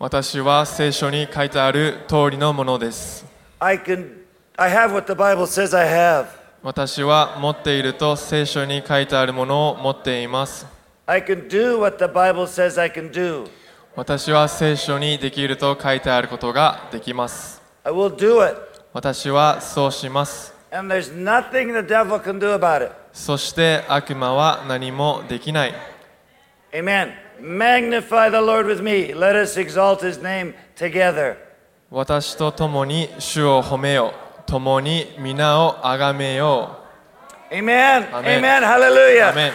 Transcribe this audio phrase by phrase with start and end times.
[0.00, 3.24] 私は聖書に書いてある通りのものです。
[6.60, 10.66] 私は持っていると聖書に書いてあるものを持っています。
[13.94, 17.62] 私は聖書にできると書いてあることができます。
[18.92, 20.52] 私はそうします。
[23.12, 25.74] そして悪魔は何もできない。
[27.40, 29.14] Magnify the Lord with me.
[29.14, 31.36] Let us exalt his name together.
[31.90, 34.12] 私と共に主を褒めよ
[34.46, 36.76] 共に皆をあがめよ
[37.50, 38.10] Amen.
[38.10, 38.40] Amen.
[38.40, 38.60] Amen.
[38.60, 39.30] う Hallelujah.
[39.30, 39.52] アメン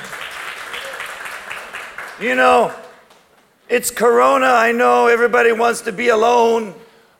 [2.20, 2.72] You know,
[3.70, 4.56] it's Corona.
[4.56, 6.74] I know everybody wants to be alone.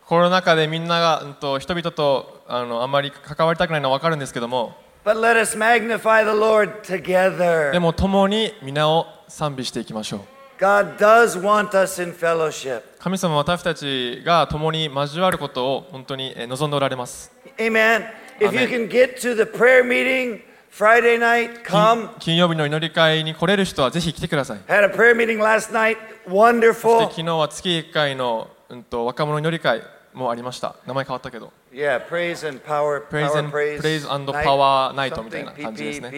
[0.06, 7.78] コロナ禍でみんなが、人々とあのあまり関わりたくないのは分かるんですけども But let us magnify the Lord で together.
[7.80, 12.82] も共に皆を賛美していきましょう God does want us in fellowship.
[12.98, 18.04] 神様は私たちが共に交わることを本当にえー望んでおられます Amen.
[18.40, 22.08] If you can get to the prayer meeting Friday night, 金 come.
[22.18, 25.96] 金曜日の祈り会に来れる人はぜひ来てください Had a prayer meeting last night.
[25.96, 27.00] そして Wonderful.
[27.10, 29.82] 昨日は月1回の、うん、と若者祈り会
[30.14, 33.00] もありました名前変わったけど Yeah, praise and power.
[33.08, 36.08] Praise power and- praise, praise and power night みたいな感じですね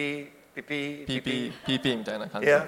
[0.55, 2.65] PP, PP, PP, みたいな感じで Yeah.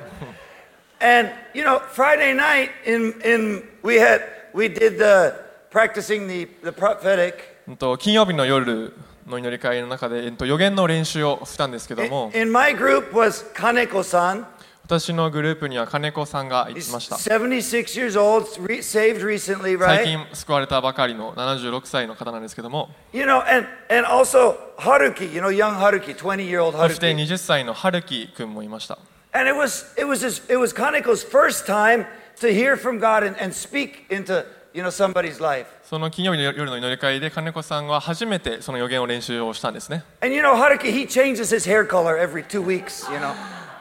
[1.02, 4.22] And you know, Friday night in in we had
[4.54, 5.34] we did the
[5.72, 7.36] practicing the the prophetic.
[7.68, 8.94] うんと金曜日の夜
[9.28, 14.46] の祈り会の中で、えっと、予言の練習をしたんですけども In, in my group was Kaneko-san.
[14.86, 18.48] 私のグループには金子さんがいました76 years old,
[18.82, 20.04] saved recently, 最 right?
[20.04, 27.14] 近救われたばかりの76歳の方なんですけども You know, and and also Haruki, you know, young Haruki, 20 year old そして
[27.14, 27.28] Haruki.
[27.28, 28.98] 20歳の春樹くんもいました
[29.33, 32.07] And it was it was his, it was Kaneko's first time
[32.41, 35.67] to hear from God and, and speak into you know somebody's life.
[35.83, 43.11] その金曜日の夜の祈り会で金子さんは初めてその予言を練習をしたんですね And you know, Haruki, he changes his hair color every two weeks.
[43.13, 43.35] You know.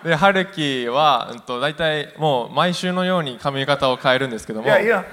[0.04, 5.06] で春樹は、うん、と大体もう毎週のように髪型を変えるんですけども Yeah, yeah.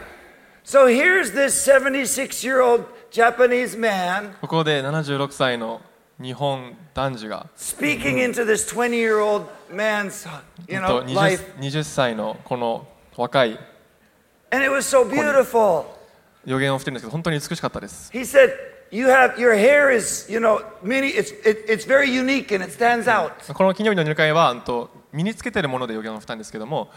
[0.65, 5.81] So here's this 76 year old Japanese man ここで76歳の
[6.22, 7.48] 日本男児が
[11.60, 12.88] 20歳のこの
[13.18, 13.60] 若い
[16.46, 18.12] 予言をしてるんですけど本当に美しかったです。
[23.54, 24.56] この金曜日の入会は、
[25.12, 26.92] 身につけてるもので予言をしたんですけども、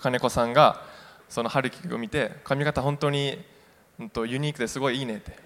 [0.00, 0.80] 金子さんが
[1.28, 3.44] その春樹を見て、髪型本当に
[3.98, 5.43] ユニークですごいいいねって。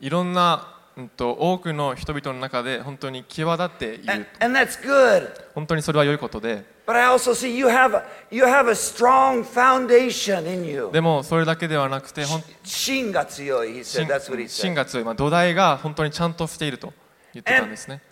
[0.00, 4.26] いろんな、うん、と多くの人々の中で本当に際立っている。
[5.54, 6.64] 本当にそれは良いことで。
[10.90, 13.76] でもそれだけではなくて、ほん芯が強い。
[13.76, 14.04] He said,
[14.72, 15.04] んが強い。
[15.04, 16.92] まあ、土台が本当にちゃんとしていると
[17.32, 18.02] 言ってたんですね。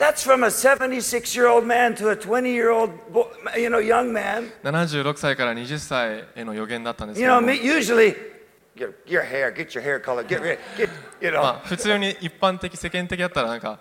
[0.00, 3.78] That's from a 76 year old man to a 20 year old, boy, you know,
[3.78, 4.50] young man.
[4.64, 8.16] 76歳から20歳への予言だったんですけ You ど know, も me, usually,
[8.74, 10.88] your, your hair, get your hair color, get rid, get,
[11.20, 11.42] you know.
[11.42, 13.78] まあ、普通に一般的世間的だったらなんか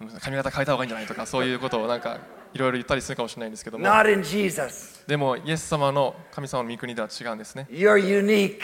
[0.00, 2.18] うん髪型変えた方がいいんじゃないとかそういうことをなんか
[2.52, 5.02] いろいろ言ったりするかもしれないんですけども Not in Jesus.
[5.06, 8.58] でもイエス様の神様の御国では違うんですね You're unique.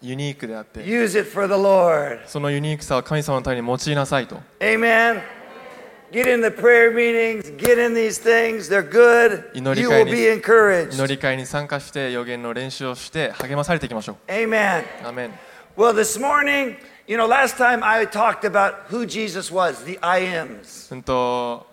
[0.00, 2.20] ユニークであって Use it for the Lord.
[2.26, 5.20] そのユニークさを神様のために用いなさいと Amen.
[6.11, 8.69] Get in the prayer meetings, get in these things.
[8.69, 9.45] They're good.
[9.55, 10.93] 祈り You 会 will に be encouraged.
[10.93, 14.81] 祈り会に参加して予言の練習をして励まされていきましょ Amen.
[14.81, 15.31] うアーメン
[15.75, 16.75] Well, this morning,
[17.07, 20.93] you know, last time I talked about who Jesus was, the I ams.
[20.93, 21.65] うんと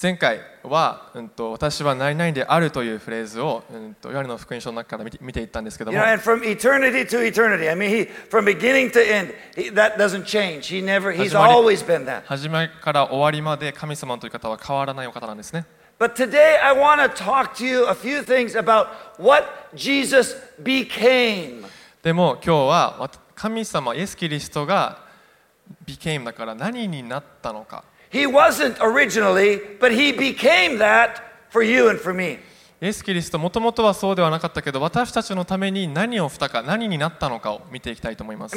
[0.00, 7.68] 前回は、うん、と私は何々であるというフレーズを、うん、とヨハネの福音書の中から見て見ていったんですけど You も know, and from eternity to eternity.
[7.68, 10.68] I mean, he from beginning to end, he, that doesn't change.
[10.68, 12.22] He never, he's 始まり always been that.
[12.26, 15.66] 初めから終わりまで神様という方は変わらないお方なんですね
[15.98, 18.86] But today I want to talk to you a few things about
[19.18, 19.44] what
[19.74, 21.64] Jesus became.
[22.04, 25.08] でも今日はわ神様イエス・キリストが
[25.84, 27.82] became だから何になったのか
[32.80, 38.56] イエス・キリスト、もともとはそうではなかったけど、私たちのために何をしたか、何になったのかを見ていきたいと思います。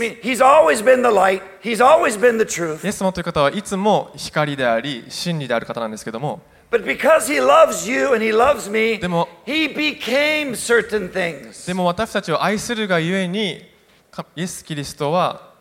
[2.82, 6.40] イエス様という方はいつも光であり、真理である方なんですけども、
[9.00, 9.28] でも、
[11.68, 13.70] でも私たちを愛するがゆえに、
[14.36, 15.52] イエス・キリストは、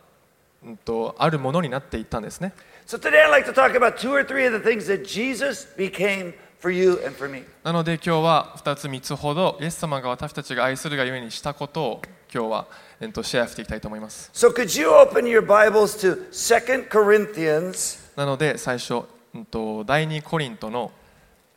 [0.63, 2.53] うん、とあるものになっていったんですね。
[2.91, 6.35] So today I'd like to talk about two or three of the things that Jesus became
[6.59, 7.45] for you and for me.
[7.63, 12.03] なので今日は2つ3つほどイエス様が私たちが愛するがゆえにしたことを
[12.35, 12.67] 今日は、
[13.01, 19.05] えっと、シェアしていきたいと思います So could you open your Bibles to 2 Corinthians なので最初、
[19.35, 20.91] うん、と第2コリントの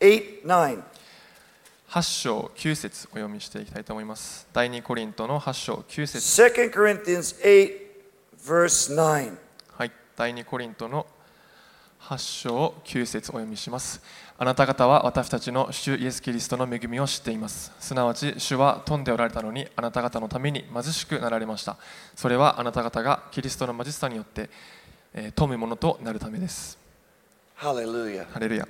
[0.02, 0.84] 8 9.
[1.90, 7.72] 8章9節お読みしていきたいと思います第2コリントの8章9節2 Corinthians 8,
[8.46, 9.36] verse 9.
[9.76, 11.23] はい第2コリントの8
[12.18, 14.02] 章9節お読みします。
[14.38, 17.72] あなた方は私たちの主イエス・キリストの恵みを知っています。
[17.80, 21.78] すなわち主は富んでおられたのにあなた方のために貧しくなられました。
[22.16, 24.50] それはあなた方がキリストの貧しさによって、
[25.14, 26.78] えー富むものとなるためです。
[27.58, 28.26] Hallelujah.
[28.32, 28.68] ハレルヤ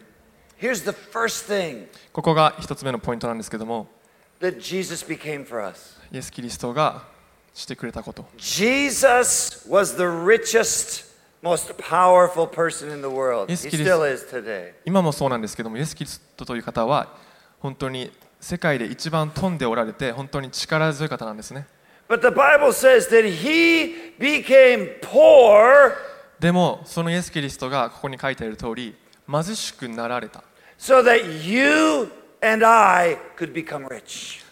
[0.62, 3.88] Here's the first thing ここが一つ目のポイントなんですけども
[4.40, 6.00] that Jesus became for us.
[6.12, 7.04] イエス・キリストが
[7.54, 8.26] してくれたこと。
[8.38, 11.13] Jesus was the richest,
[11.44, 11.76] most
[13.48, 14.42] リスト
[14.86, 17.18] 今もそうなんですけども、イエス・キリストという方は
[17.60, 18.10] 本当に
[18.40, 21.68] 世界で一番富んでおられて本当に力強い方なんですね。
[26.40, 28.96] でも、そのイエス・キリストがここに書いてある通り、
[29.30, 30.44] 貧しくなられた。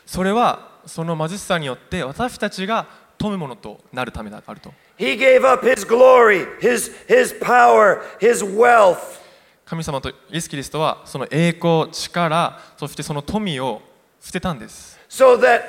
[0.06, 2.88] それは、その貧しさによって私たちが
[3.18, 4.74] 富むものとなるためだあると。
[4.99, 9.21] He gave up his glory, his, his power, his wealth
[9.67, 13.83] 神様とイエス・キリストはその栄光力そしてその富を
[14.21, 15.63] 捨てたんです so that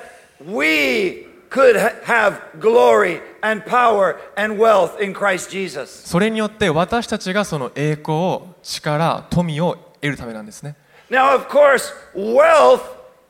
[0.46, 6.08] we could ha- have glory and power and wealth in Christ Jesus.
[6.08, 10.76] それによって私たちがその栄光力富を得るためなんですね
[11.10, 12.82] Now, of course, wealth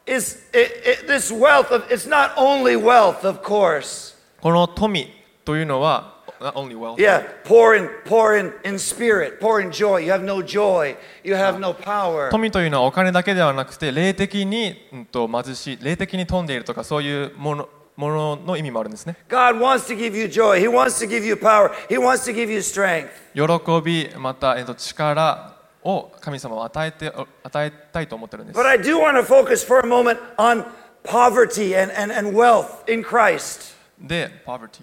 [0.08, 4.16] is it, it, this wealth of it's not only wealth, of course.
[4.42, 5.08] この富
[5.45, 10.05] というのは not only wealth Yeah, poor in poor in, in spirit, poor in joy.
[10.05, 10.97] You have no joy.
[11.25, 12.31] You have no power.
[12.31, 20.59] 富というのはお金だけではなくて霊的に、うん、と貧しい霊的に富んでいるとかそういうものものの意味もあるんですね God wants to give you joy.
[20.59, 21.71] He wants to give you power.
[21.89, 23.09] He wants to give you strength.
[23.35, 25.55] 喜びまた、えっと、力
[25.85, 27.13] を神様は与えて
[27.43, 30.65] 与えたいと思ってるんです But I do want to focus for a moment on
[31.05, 33.75] poverty and, and, and wealth in Christ.
[34.01, 34.83] で poverty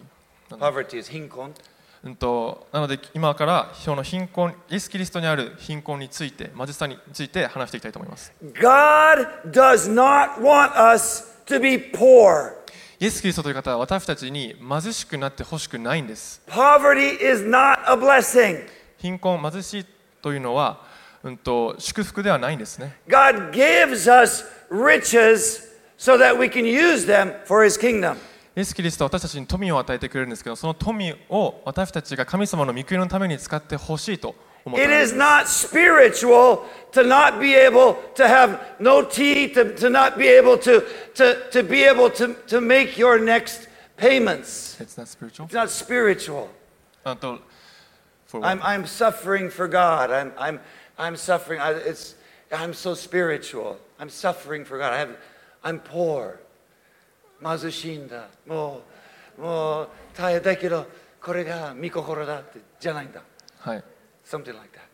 [0.57, 1.51] Poverty。
[2.01, 8.31] うんと、なので、今から、その貧困、イエスキリストにある貧困について、貧しさについて話していきたいと思います。
[13.01, 16.41] イエスキリストという方は、私たちに貧しくなってほしくないんです。
[16.47, 17.83] Poverty is not
[18.97, 19.85] 貧困、貧しい
[20.21, 20.85] というのは、
[21.23, 22.95] うんと、祝福ではないんですね。
[23.09, 25.67] God gives us riches
[25.97, 28.15] so that we can use them for his kingdom.
[28.56, 34.34] イエス・キリストは私たちに富を与えてくれるんですけどその富を私たちが神様の御国のために使ってほしいと
[34.64, 36.60] 思ってい It ま is す not spiritual
[36.92, 40.82] to not be able to have no tea, to, to not be able to,
[41.14, 44.80] to, to be able to, to make your next payments.
[44.80, 45.46] It's not spiritual.
[45.46, 46.48] It's not spiritual.
[47.04, 47.40] あと
[48.26, 48.66] for I'm, what?
[48.66, 50.10] I'm suffering for God.
[50.10, 50.60] I'm, I'm,
[50.98, 51.60] I'm suffering.
[51.60, 52.16] I, it's,
[52.52, 53.78] I'm so spiritual.
[53.98, 54.92] I'm suffering for God.
[54.92, 55.16] I have,
[55.62, 56.40] I'm poor.
[57.43, 58.27] 貧しいんだ。
[58.45, 58.81] も
[59.37, 60.85] う、もう大変だけど、
[61.21, 63.21] これが御心だってじゃないんだ。
[63.59, 63.83] はい、
[64.25, 64.89] Something like that.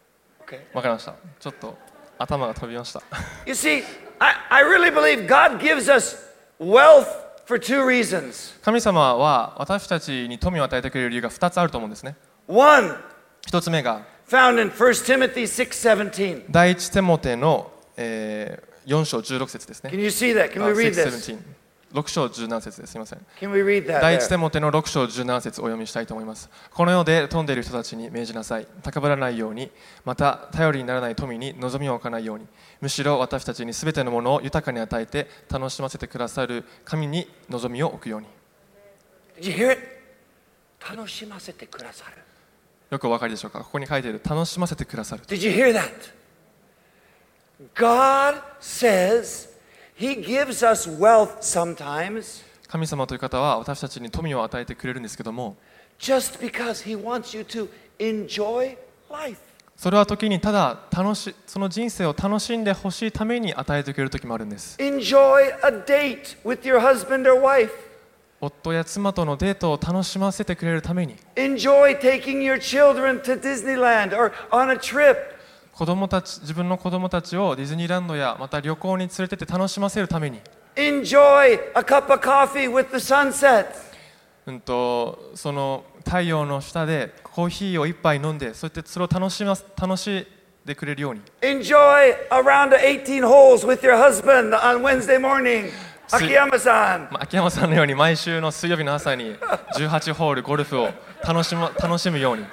[0.46, 0.60] Okay.
[0.74, 1.16] わかりました。
[1.40, 1.78] ちょっと
[2.18, 3.02] 頭が飛びました。
[3.46, 3.84] You see,
[4.20, 6.18] I, I really believe God gives us
[6.60, 7.08] wealth
[7.46, 8.60] for two reasons.
[8.64, 12.16] 神様は私たちに富を与えてくれる理由が2つあると思うんですね。
[12.48, 12.96] One,
[13.48, 14.74] 1つ目が found in 1
[15.06, 16.46] Timothy 6:17.
[16.50, 20.00] 第一テモテの、えー、4章16節ですね Can。
[20.00, 20.52] you see that?
[20.52, 21.08] Can あ we read this?
[21.08, 21.55] 6
[21.96, 22.92] 6章17節です。
[22.92, 23.26] すみません。
[23.88, 24.28] 第一?
[24.28, 26.50] テモテの6章17節お読みしたいと思います。
[26.74, 28.68] この世で富んでいる人たちに命じなさい。
[28.84, 29.72] 高ぶらないように、
[30.04, 32.48] また頼りにならない富に望みを置かないように、
[32.82, 38.28] むしろ私たちにすべてのものを豊かに与えて楽しませてくださる神に望みを置くように。
[39.40, 39.82] Did you hear it?
[40.94, 42.18] 楽しませてくださる。
[42.90, 43.60] よくお分かりでしょうか？
[43.60, 45.24] ここに書いている楽しませてくださる。
[45.24, 46.14] Did you hear that?
[47.74, 49.55] God says
[49.99, 55.57] He gives us wealth sometimes 神様という方は私たちに富を与えてくれるんですけども、
[55.99, 58.77] just because He wants you to enjoy
[59.11, 59.39] life.
[59.77, 64.77] それは時にただ楽しその人生を楽しんでほしいために与えてくれる時もあるんです。
[64.79, 67.71] Enjoy a date with your husband or wife.
[68.41, 75.17] 夫や妻とのデートを楽しませてくれるために、 Enjoy taking your children to Disneyland or on a trip.
[75.76, 80.40] 子供たち自分の子供たちをディズニーランドやまた旅行に連れてって楽しませるために
[80.78, 83.66] Enjoy a cup of coffee with the sunset.
[84.46, 90.26] うん、とその太陽の下でコーヒーを一杯飲んでそうやってそれを楽します楽しん
[90.64, 91.76] でくれるように Enjoy
[92.32, 95.72] a round of 18 holes with your husband on Wednesday morning.
[96.10, 97.12] Akiyama-san.
[97.12, 99.36] まあ秋山さんのように毎週の水曜日の朝に
[99.76, 100.90] 18ホールゴルフを
[101.28, 102.46] 楽しむ楽しむように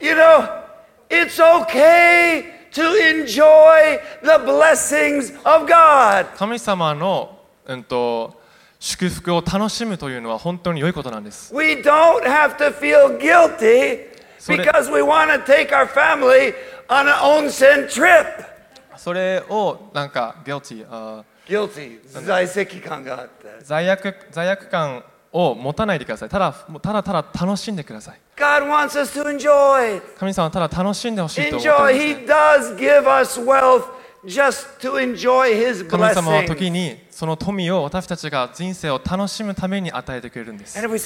[0.00, 0.67] You know,
[1.09, 2.81] it's okay to
[3.21, 6.25] enjoy the blessings of God.
[6.37, 8.41] 神様の、うん、と
[8.79, 14.07] 祝福を楽しむというのは本当に良いことなんです We don't have to feel guilty
[14.39, 16.53] それ- because we want to take our family
[16.89, 18.25] on an onsen trip.
[18.97, 21.99] それをなんか guilty あ Guilty.
[22.25, 23.47] 在籍感があって。
[23.63, 26.28] 罪悪罪悪感 を持たないでください。
[26.28, 28.20] ただただ,ただ楽しんでください。
[28.36, 31.68] 神様はただ楽しんでほしいと思って、
[35.88, 40.80] 神様は時にその富を私たちが人生を楽しむために与えてくれるんです。
[40.80, 40.98] その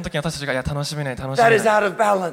[0.00, 1.60] 時私たちがいや楽しめない、楽しめない。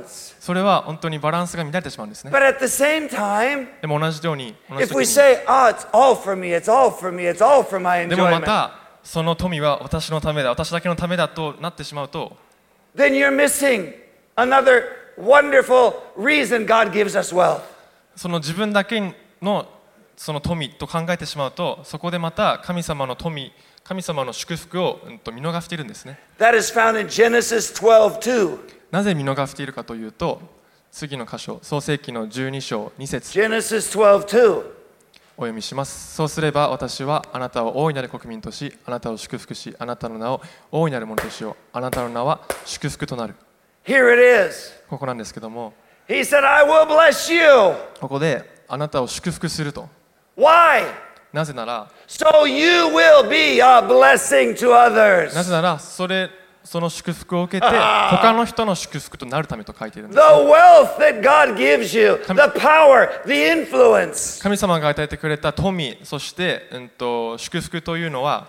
[0.08, 2.32] それは本当にバランスが乱れてしまうんですね。
[2.32, 5.06] でも同じように、同じように。
[5.06, 5.40] Say,
[5.94, 6.50] oh, me, me,
[8.10, 8.72] でもまた、
[9.12, 12.38] その富は私のためだ私だけのためだとなってしまうと
[12.96, 13.92] then you're missing
[14.36, 14.84] another
[15.18, 17.62] wonderful reason God gives us wealth.
[18.16, 19.68] その自分だけの
[20.16, 23.52] その富と考えてしまうとそこでまた神様の富
[23.84, 28.60] 神様の祝福を、うん、と見逃しているんですね That is found in Genesis 12:2.
[28.92, 30.40] なぜ見逃しているかというと
[30.92, 34.79] 次の箇所創世記の12章2節 Genesis 12:2.
[35.40, 43.36] お読みしますそうすれば私はあなたを大いなる国民としあなたを祝福しあなたの名を大いなるものとしようあなたの名は祝福となる
[43.86, 44.74] Here it is.
[44.90, 45.72] ここなんですけども
[46.10, 47.74] He said, I will bless you.
[48.02, 49.88] ここであなたを祝福すると
[50.38, 50.84] Why?
[51.32, 55.42] なぜなら So you will be a blessing to な others.
[55.42, 56.30] ぜならそれ
[56.64, 60.20] その祝福を受けて、他の人の祝福となるためと書いているんです。
[64.44, 68.48] 神様が与えてくれた富、そして、うん、と祝福というのは、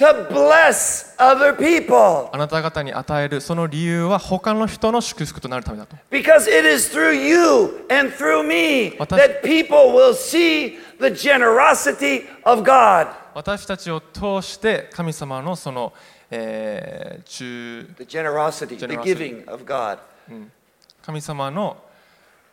[0.00, 9.42] to bless other people あなた方に与えるその理由は他の人の祝福となるためだと because it is through you and through me 私- that
[9.42, 13.08] people will see the generosity of God.
[13.34, 15.92] 私たちを通して神様のその、
[16.30, 19.44] えー中 The generosity, the Generosity.
[19.44, 19.98] giving of God.
[21.04, 21.76] 神様の、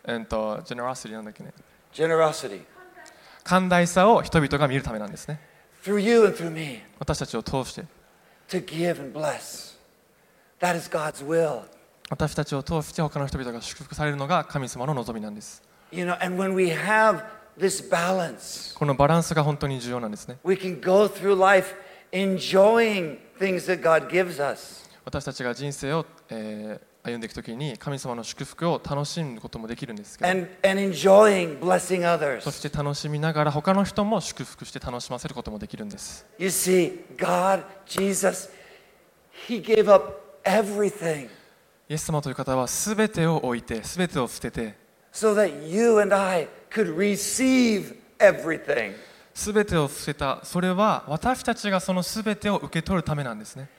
[0.06, 1.54] えー、とジェネラシティなんだっけね
[1.94, 2.62] Generosity
[3.44, 5.40] 寛大さを人々が見るためなんですね
[5.88, 7.86] through you and through me 私たちを通して
[8.50, 9.78] to give and bless.
[10.60, 11.62] That is God's will.
[12.10, 17.24] 私たちを通して他の人々が祝福されるのが神様の望みなんです You know, and when we have
[17.58, 21.74] this balance, このバランスが本当に重要なんですね we can go through life
[22.12, 24.88] enjoying things that God gives us.
[25.06, 30.26] 私たちが人生を、えー歩んでいくときに神様の祝福を楽しむこともできるんですそ
[32.52, 36.26] して楽しみながら他の人も祝福して楽しませることもできるんです。
[36.38, 38.50] You see, God, Jesus,
[39.48, 41.30] he gave up everything.
[41.90, 44.76] イエス様という方はすべてを置いてすべてを捨てて
[49.34, 50.40] すべ、てを捨てた。
[50.44, 53.70] それは私たちがそのすべてを受け取るためなんですね。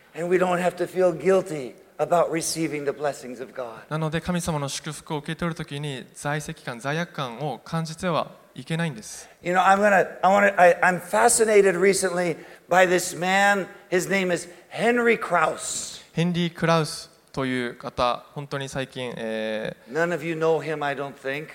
[1.99, 3.81] About receiving the blessings of God.
[3.89, 12.37] なので神様の祝福を受け取るときに在籍感罪悪感を感じてはいけないんです You know, I'm gonna, I want to, I, I'm fascinated recently
[12.69, 13.67] by this man.
[13.91, 16.03] His name is Henry Krause.
[16.13, 21.47] ヘンリー・クラウスという方本当に最近、え None of you know him, I don't think.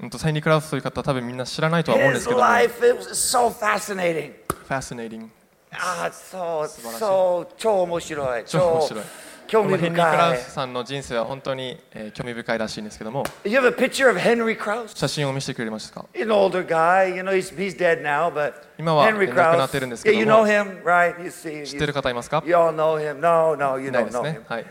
[0.00, 4.32] ーうんとヘンリー・クラウスという方多分みんな知らないとは思うんで His すけども life it was so fascinating.
[4.68, 5.28] Fascinating
[5.72, 7.02] Ah, 素晴らしい。
[7.02, 8.44] so, 超面白い。
[8.46, 9.04] 超面白い
[9.46, 10.36] 興味ヘンリー・クラウ。
[10.36, 14.96] スさんの人生は本当に、えー興味深いらしいんですけども You have a picture of Henry Krause?
[14.96, 17.14] 写真を見せてくれましたか He's an older guy.
[17.14, 21.20] You know, he's, he's dead now, but 今は亡くな.ってるんですけ Yeah, ど you も know him, right?
[21.22, 23.14] You see, 知ってる you, 方いますか you all know him.
[23.20, 24.52] No, no, you いない don't です know ね him.
[24.52, 24.66] はい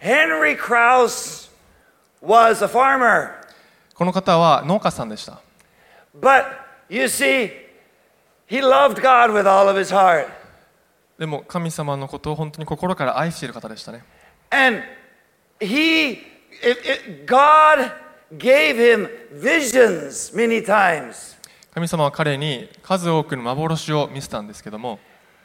[0.00, 1.50] Henry Krause
[2.22, 3.30] was a farmer.
[3.94, 5.40] この方は農家さんでした
[6.18, 6.44] But
[6.88, 7.50] you see,
[8.48, 10.26] he loved God with all of his heart.
[11.18, 14.02] でも神様のことを本当に心から愛している方でしたね
[14.50, 14.82] And
[15.60, 16.22] he,
[16.62, 17.92] it, it, God
[18.36, 21.36] gave him visions many times.
[21.72, 24.98] 神様は彼に数多くの幻を見せたんですけども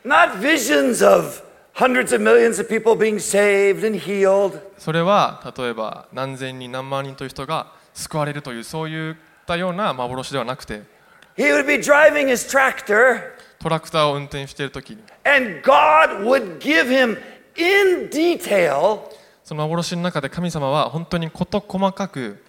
[0.03, 1.43] Not visions of
[1.73, 4.59] hundreds of millions of people being saved and healed.
[4.77, 10.81] それは例えば何千人何万人という人が救われるというそういったような幻ではなくて
[11.37, 17.17] he would be driving his tractor, トラクターを運転している時に and God would give him
[17.57, 18.99] in detail
[19.43, 22.43] その幻の中で神様は本当に事細かく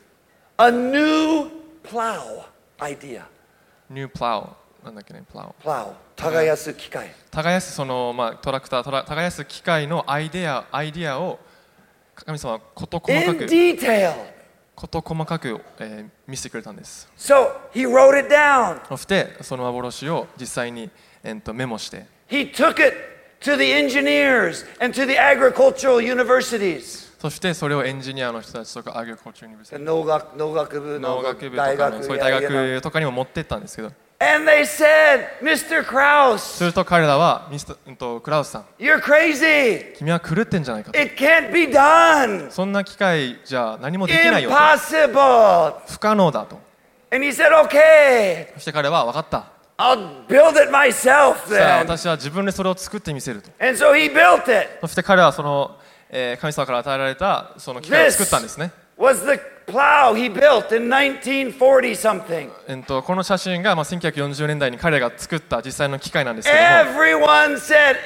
[0.59, 1.51] a new
[1.85, 2.45] plow
[2.79, 3.23] idea.
[3.91, 4.49] ニュープラウ
[4.85, 5.23] なんだっけね？
[5.31, 5.93] プラウ Plow.
[6.17, 7.13] 耕す機械。
[7.31, 11.39] 耕すその、まあ、トラクタートラ耕す機械のアイデアアイデアを
[12.15, 14.15] 神様は事細か In く detail.
[14.75, 18.81] 事細かく、えー見せてくれたんです So he wrote it down.
[18.89, 20.91] そしてその幻を実際に、
[21.23, 22.95] えーとメモして He took it
[23.47, 27.07] to the engineers and to the agricultural universities.
[27.21, 35.57] そしてそれをエンジニアの人たちとか agriculture universi ty 農学農学部の農学部とかのそういう大.学とかにも持ってったんですけど And they said, Mr.
[35.85, 39.95] す Krause, ると彼らはミスタうんとクラウスさん you're crazy.
[39.97, 42.51] 君は狂ってんじゃないかと It can't be done.
[42.51, 45.75] そんな機械じゃ何もできないよと Impossible.
[45.89, 46.59] 不可能だと
[47.11, 51.87] And he said, okay, そして彼は分かった I'll build it myself さあ then.
[51.87, 54.69] 私は自分でそれを作ってみせると And so he built it.
[54.81, 55.77] そして彼はその、
[56.11, 62.51] えー神様から与えられたその機械を作ったんですね Was the plow he built in 1940 something.
[62.67, 67.97] えっと、この写真が、まあ、1940年代に彼が作った実際の機械なんですけども Everyone said,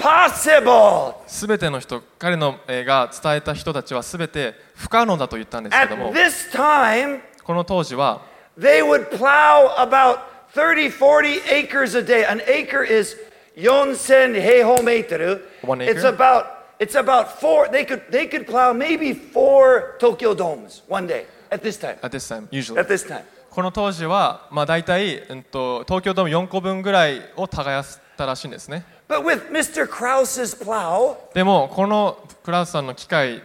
[0.00, 1.14] impossible.
[1.26, 8.22] 全ての人彼の、えーが伝えた人たちは全て不可能だと言ったんですけ At ども this time, この当時は
[8.58, 12.23] they would plow about 30, 40 acres a day.
[12.25, 13.15] An acre is
[13.55, 15.41] 4000 heihometeru.
[15.63, 16.07] One It's acre?
[16.09, 16.45] about
[16.79, 17.67] it's about four.
[17.69, 21.97] They could they could plow maybe four Tokyo domes one day at this time.
[22.03, 23.23] at this time usually At this time.
[23.49, 29.87] この当時は、まあ、大体、うん、と東京ドーム4個分ぐらいを耕したらしいんですね But with Mr.
[29.87, 33.41] Krause's plow, でもこのクラウスさんの機械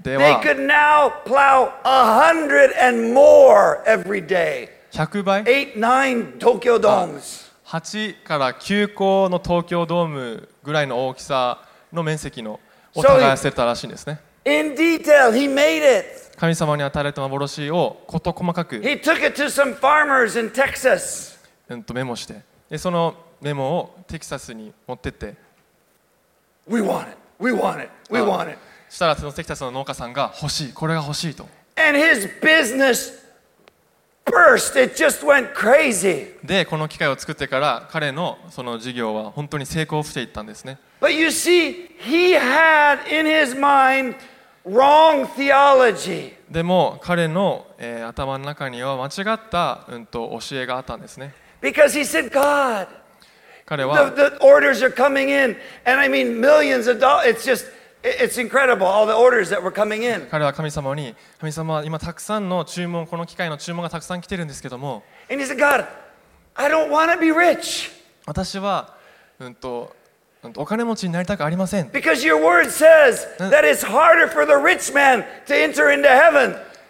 [0.00, 4.68] で they は could now plow a hundred and more every day.
[4.93, 5.81] 百倍 ?8、
[7.65, 12.59] 9、から9個の東京ドームぐらいの大きさの面積の
[12.93, 14.19] を耕せたらしいんですね。
[16.37, 18.75] 神様に与えた幻を事細かく。
[21.95, 22.77] メモして。
[22.77, 25.33] そのメモをテキサスに持ってって。
[26.67, 26.81] We
[28.91, 31.49] したらそのテキサスの農家さんが欲しい、これが欲しいと。
[34.25, 34.75] Burst.
[34.81, 36.35] It just went crazy.
[36.43, 44.15] でこの機械を作ってから彼のその事業は本当に成功していったんですね But you see, he had in his mind
[44.65, 46.33] wrong theology.
[46.49, 52.87] でも彼の、えー頭の中には間違った、うん、と教えがあったんですね Because he said, God,
[53.65, 55.55] 彼は the, the orders are coming in.
[55.85, 57.27] And I mean, millions of dollars.
[57.27, 57.65] It's just,
[60.29, 65.03] 彼は神様に、神様は今たくさんの注文、この機械の注文がたくさん来てるんですけれども、
[68.25, 68.93] 私は、
[70.57, 71.89] お金持ちになりたくありません。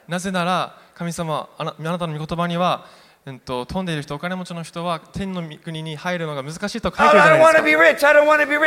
[0.08, 2.88] なぜなら、神様、あなたの御言葉には、
[3.26, 7.62] うん、と飛んでいる人お金持ちの人は天の御国に入るのが難しいと書いてるじゃないですか。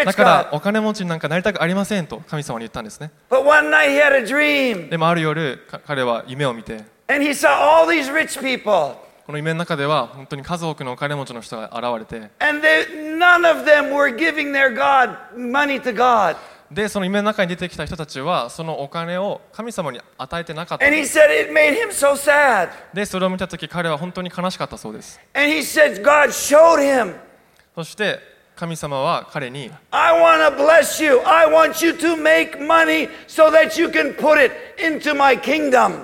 [0.06, 3.10] だから.お金持ちになんかなりたくありませんと神様に言ったんですね。
[3.30, 4.88] But one night he had a dream.
[4.88, 6.84] でもある夜か彼は夢を見て。
[7.08, 8.94] And he saw all these rich people.
[9.26, 12.30] この夢の中では本当に数多くのお金持ちの人が現れて
[16.70, 20.84] でその夢の中に出てきた人たちはそのお金を神様に与えてなかった。
[22.92, 25.20] で,それを見たとき彼は本当に悲しかったそうです。
[27.74, 28.18] そして
[28.56, 29.70] 神様は彼に、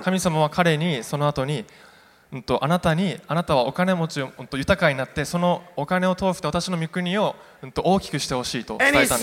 [0.03, 1.65] 神様は彼にその後に、
[2.37, 9.17] んとあなたにあなたはお金持ちを、う、豊かになってそのお金を通して私の御国を、うん、と大きくしてほしいと伝えた、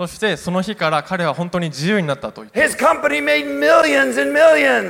[0.00, 2.58] そしてその日から彼は本当に自由になったと言って。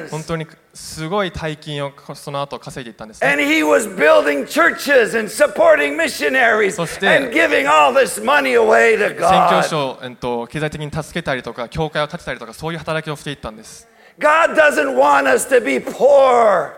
[0.08, 3.24] 本当にすごい大金をその後稼いでいったんです、
[6.70, 7.08] そして
[9.28, 13.88] 宣教師を、う、と経済的に助けたりとか教会を建てたりとかそういう働きをしていったんです。
[14.20, 16.72] God doesn't want us to be poor.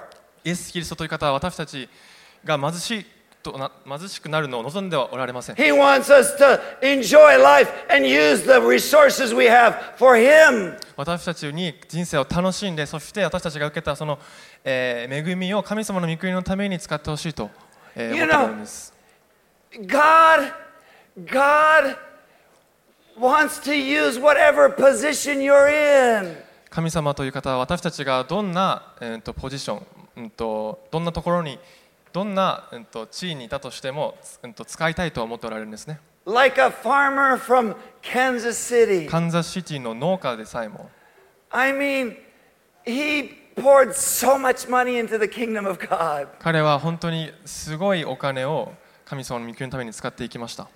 [0.45, 1.89] イエス・キリストという方は私たち
[2.45, 3.07] が貧しい
[3.43, 10.77] とな貧しくなるのを望んではおられません He wants us to enjoy life and use the resources we have for Him.
[10.97, 14.19] 私たちに人生を楽しんでそして私たちが受けたその、
[14.65, 17.51] えー恵みを神様の御国のために使ってほしいと、
[17.97, 18.95] えー思っているんです
[19.87, 20.53] God,
[21.27, 21.97] God
[23.19, 26.37] wants to use whatever position you're in.
[26.73, 31.59] 神様という方は私たちがどんな、えーとポジションうん、とどんなところに
[32.13, 39.09] どんな、うん、と地位にいたとしても、うん、と使いたいと思っておられるんですね Like a farmer from Kansas City.
[39.09, 40.91] カンザスシティの農家でさえも
[41.51, 42.17] I mean,
[42.85, 46.29] he poured so much money into the kingdom of God.
[46.39, 48.73] 彼は本当にすごいお金を
[49.05, 50.69] 神様の御国のために使っていきました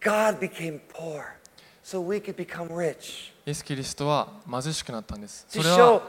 [0.00, 1.34] God became poor
[1.82, 3.33] so we could become rich.
[3.46, 6.02] イエス・キリストは貧しくなったんですそれは.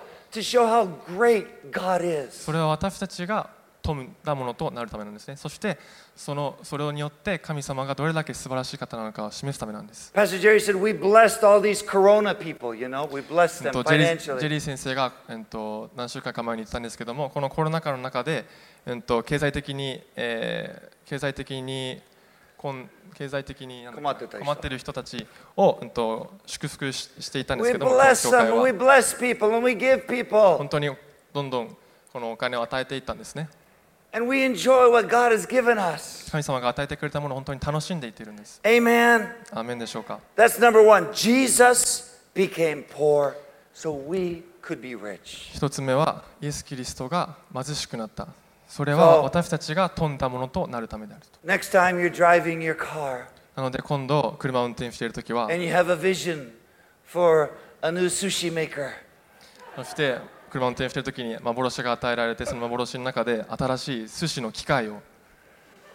[2.32, 3.50] それは私たちが
[3.82, 5.78] 富んだものとなるためなんですねそして
[6.16, 14.18] そのそれによって神様がどれだけ素晴らしい方なのかを示すためなんです Pastor Jerry said, We blessed all these Corona people, you know, we blessed them とジェリー
[14.18, 14.60] financially.
[14.60, 18.46] 先生が、えっと、何週間か前に言ってたんですけどもこのコロナ禍の中で、
[18.88, 22.02] えっと、経済的に、えー経済的に
[23.16, 25.26] 経済的に困って困っている人たち
[25.56, 27.92] を、うん、と祝福ししていたんですけども.
[30.58, 30.90] 本当に
[31.34, 31.78] どんどん
[32.12, 33.50] このお金を与えていったんですね
[34.14, 36.32] And we enjoy what God has given us.
[36.32, 39.30] 神様が与えてくれたものを本当に楽しんでいっているんです Amen.
[39.52, 41.12] アーメンでしょうか？That's number one.
[41.14, 43.34] Jesus became poor
[43.74, 45.54] so we could be rich.
[45.54, 48.30] 一つ目はイエス・キリストが貧しくなった
[48.68, 53.26] それは私たちが富んだものとなるためであると Next time you're driving your car
[53.56, 56.52] なので今度車を運転しているときは and you have a vision
[57.06, 57.52] for
[57.82, 58.90] a new sushi maker,
[59.76, 60.18] そして
[60.50, 65.02] 車を運転しているときに幻が与えられてその幻の中で新しい寿司の機械を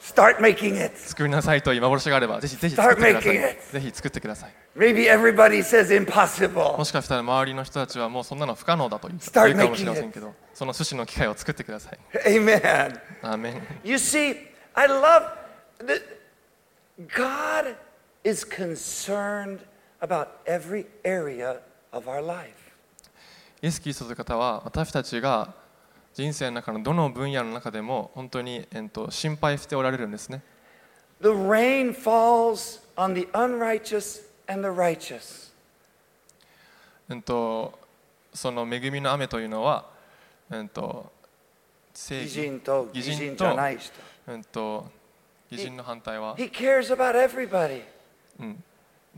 [0.00, 0.96] start making it.
[0.96, 3.72] 作りなさいという幻があればぜひぜひ作ってくださ Start い making.
[3.72, 6.84] ぜひ作ってください Maybe everybody says も impossible.
[6.84, 13.00] しかしたら周りの人たちはもうそんなの不可能だと言う Start 言うかもしれませんけどその寿司の機械を作ってください Amen.
[13.22, 14.36] アーメン You see,
[14.74, 15.30] I love
[15.78, 16.02] that
[17.16, 17.76] God
[18.24, 19.60] is concerned
[20.02, 22.50] about every area of our life.
[23.62, 25.54] イエス・キリストという方は私たちが
[26.12, 30.42] 人生の中のどの分野の中でも本当に、えっと、心配しておられるんですね
[31.22, 35.54] The rain falls on the unrighteous and the righteous.
[37.08, 37.78] えっと、
[38.34, 39.98] その恵みの雨というのは、
[40.52, 41.12] えっと、
[41.94, 43.92] 正義、義人と義人じゃない人。
[44.26, 44.90] えっと、
[45.50, 47.82] 義人の反対は、He cares about everybody.
[48.40, 48.64] うん、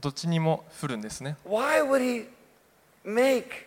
[0.01, 2.27] どっちにも降るんですね Why would he
[3.05, 3.67] make,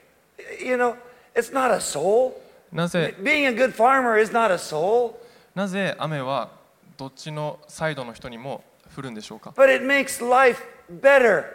[0.63, 0.95] you know,
[1.33, 2.33] it's not a soul.
[2.71, 5.15] なぜ Being a good farmer is not a soul,
[5.55, 6.51] なぜ雨は
[6.97, 8.63] どっちのサイドの人にも
[8.95, 10.61] 降るんでしょうか but it makes life
[11.01, 11.45] better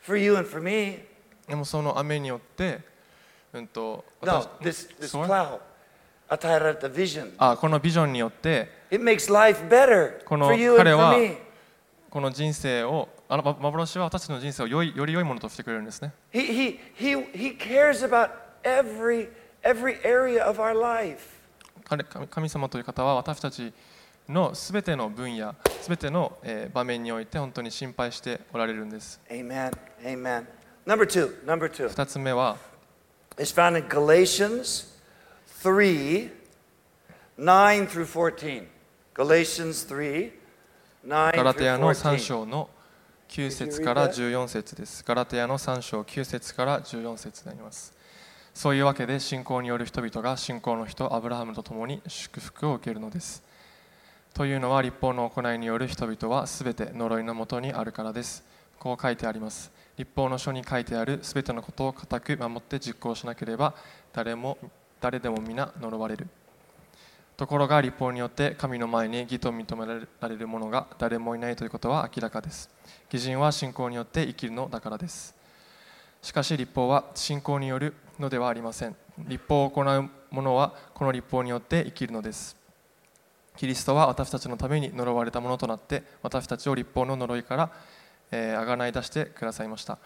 [0.00, 1.00] for you and for me.
[1.46, 2.80] でもその雨によって、
[3.58, 4.26] うんとこ
[7.68, 8.98] のビジョンによって彼
[10.94, 11.14] は
[12.10, 16.12] この人生をあの幻は私の人生をよ,り良いものとしてくれるんですね。
[22.30, 23.72] 神様という方は私たち
[24.28, 26.38] のすべての分野、すべての
[26.72, 29.20] 場面において本当に心配しておられるんです。
[29.28, 30.46] 2
[32.06, 32.56] つ目は。
[33.38, 34.86] It's found in Galatians
[35.62, 36.30] 3
[37.36, 38.66] 9 through 14.
[39.12, 40.32] Galatians 3
[41.06, 42.18] 9ガラテヤの3 14.
[42.18, 42.70] 章の
[43.28, 45.04] 9節から14節です。
[45.06, 47.92] ガラテヤの3章9節から14節になります。
[48.54, 53.42] そういうわけで信仰による人々が信仰の人アブラハムと共に祝福を受けるのです。
[54.32, 58.42] というのは立法の行いによる人々はすべて呪いのもとにあるからです。
[58.78, 59.70] こう書いてあります。
[59.96, 63.74] 立法の書に書いてあるすべてのことを固く守って実行しなければ
[64.12, 64.58] 誰も
[65.00, 66.26] 誰でも皆呪われる。
[67.36, 72.70] ところが立法によって神の前に義と認められる者が誰もいないということは明らかです。
[73.12, 75.34] 義人は信仰によって生きるのだからです。
[76.22, 78.96] しかし立法は信仰によるのではありません。
[79.18, 82.56] 立法を行う者はこの立法によって生きるのです。
[83.56, 87.70] キリストは私たちのために呪われたものとなって私たちを立法の呪いから
[88.30, 89.98] あがない出してくださいました。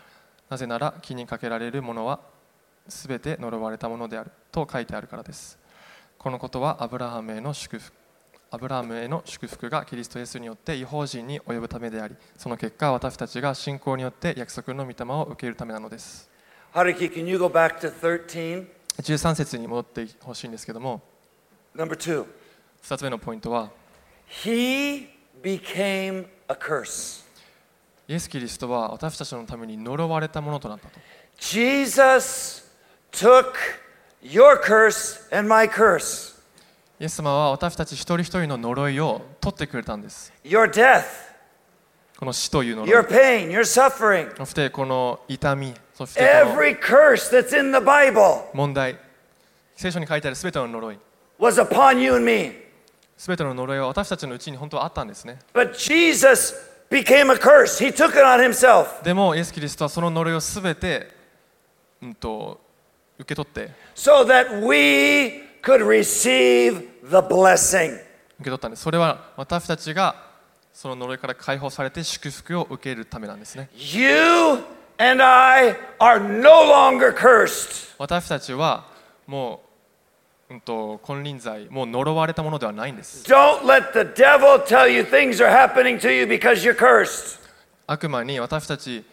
[0.49, 2.21] なぜなら気にかけられるものは
[2.89, 5.59] すべて呪われたものであると書いてあるからです。
[6.19, 8.01] このことはアブラハムへの祝福
[8.53, 16.29] アブラハムへの祝福がキリストイエスによって違法人に及ぶためでありその結果私たちが信仰によって約束の御霊を受けるためなのです
[16.75, 18.67] Haruki, can you go back to 13?
[18.99, 21.01] 13節に戻ってほしいんですけども
[21.77, 22.27] Number two.
[22.83, 23.71] 2つ目のポイントは
[24.45, 25.07] He
[25.43, 27.25] became a curse.
[28.11, 30.99] イエス・キリストは私たちのために呪われたものとなったと。
[31.39, 32.69] Jesus
[33.13, 33.53] took
[34.21, 36.35] your curse and my curse,
[36.99, 40.33] イエス様は私たち一人一人の呪いを取ってくれたんです。
[40.43, 41.05] Your death,
[42.19, 48.43] この死という呪 your い pain, your suffering, そしてこの痛みそして every curse that's in the Bible.
[48.53, 48.99] 問題。
[49.77, 50.99] 聖書に書いてある全ての呪い。
[51.39, 52.55] was upon you and me.
[53.17, 55.39] すべての呪いは私たちのうちに本当はあったんですね。
[55.55, 57.79] But Jesus became a curse.
[57.79, 61.09] He took it on himself でもイエス・キリストはその呪いをすべて、
[62.03, 62.61] うん、と
[63.19, 67.99] 受け取って受 so that we could receive the blessing.
[68.43, 70.31] け取ったんですそれは私たちが
[70.73, 74.65] その呪いから解放されて祝福を受けるためなんですね You
[74.99, 77.95] and I are no longer cursed.
[77.99, 78.89] 私たちは
[79.27, 79.70] もう、
[80.51, 87.39] うん、と金輪際もう呪われたものではないんです Don't let the devil tell you things are happening to you because you're cursed.
[87.87, 89.05] 悪魔に私たち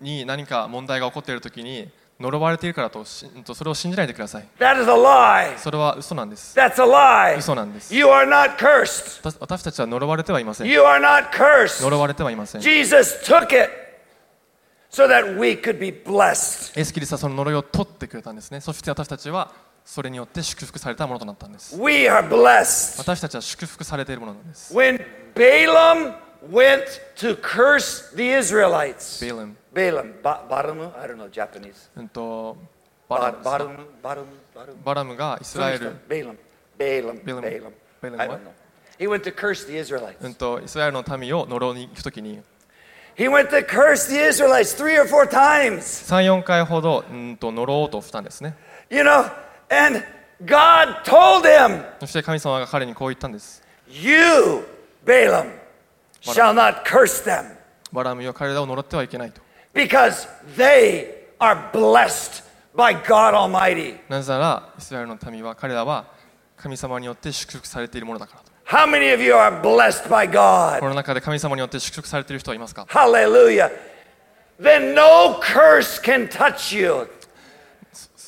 [0.00, 5.58] に何か問題が起こっているときに呪われているからとしうんとそれを信じないでください That is a lie.
[5.58, 6.86] それは嘘なんです That's a
[7.34, 7.38] lie.
[7.38, 9.20] 嘘なんです You are not cursed.
[9.22, 11.82] 私私たちは呪われてはいません You are not cursed.
[11.82, 13.70] 呪われてはいませんイ Jesus took it
[14.90, 16.80] so that we could be blessed.
[16.80, 19.52] エスキリストはその呪いを取ってくれたんですねそして私たちは
[19.90, 22.98] それによって祝福されたものとなったんです We are blessed.
[22.98, 25.02] 私たちは祝福されているものなんです When
[25.34, 26.12] Balaam
[26.50, 26.84] went
[27.16, 31.88] to curse the Israelites, ベーレム Balaam, ba- Balaam, I don't know Japanese.
[31.96, 32.58] うんと
[33.08, 34.24] バラムですか Balaam, Balaam,
[34.54, 34.84] Balaam.
[34.84, 36.36] バラムがイスラエル Balaam,
[36.78, 37.40] Balaam, Balaam.
[37.40, 37.72] Balaam.
[38.02, 38.38] Balaam I what?
[38.40, 38.50] don't know.
[38.98, 40.18] He went to curse the Israelites.
[40.22, 42.42] うんとイスラエルの民を呪いに行くときに
[43.16, 45.78] He went to curse the Israelites three or four times.
[46.14, 48.54] 34回ほどうんと呪おうとしたんですね
[48.90, 49.30] You know,
[49.70, 50.02] and
[50.44, 54.64] God told him, そして神様が彼にこう言ったんです You,
[55.04, 55.50] Balaam,
[56.22, 57.56] shall not curse them
[57.92, 59.40] バラムよ彼らを呪ってはいけないと
[59.74, 61.06] because they
[61.40, 62.44] are blessed
[62.76, 63.98] by God Almighty.
[64.08, 66.06] なぜならイスラエルの民は彼らは
[66.56, 70.88] 神様によって祝福されているものだからと How many of you are blessed by こ God?
[70.88, 73.70] の中で神様によって祝福されている人はいますか Hallelujah.
[74.60, 77.08] Then no curse can touch you.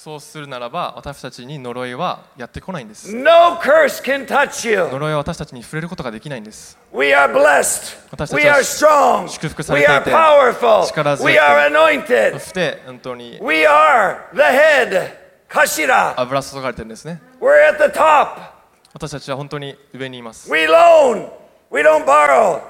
[0.03, 4.89] そうするならば私たちに呪いはやってこないんです No curse can touch you.
[4.91, 7.99] 呪いは私たちに触れることができないんです We are blessed.
[8.11, 9.29] 私たちは We are.
[9.29, 10.87] 祝福さ We れてい are て powerful.
[10.87, 12.41] 力強く We are そ anointed.
[12.41, 15.13] して本当に We are the head.
[15.51, 16.15] Kashira.
[16.19, 18.39] 油注がれてるんですね We're at the top.
[18.95, 21.29] 私たちは本当に上にいます We loan.
[21.71, 22.63] We don't borrow.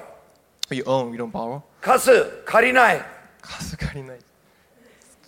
[0.68, 2.24] We own, we don't borrow 貸す。
[2.44, 3.00] 借りない。
[3.40, 4.18] 貸す借りない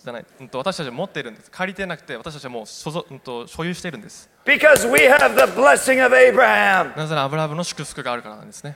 [0.03, 6.95] じゃない、うん、と私たちは持っているんです借りてなくて私たちはもう所属、うん、と所有しているんです Because we have the blessing of Abraham.
[6.97, 8.75] なぜならアブラハムの祝福があるからなんですね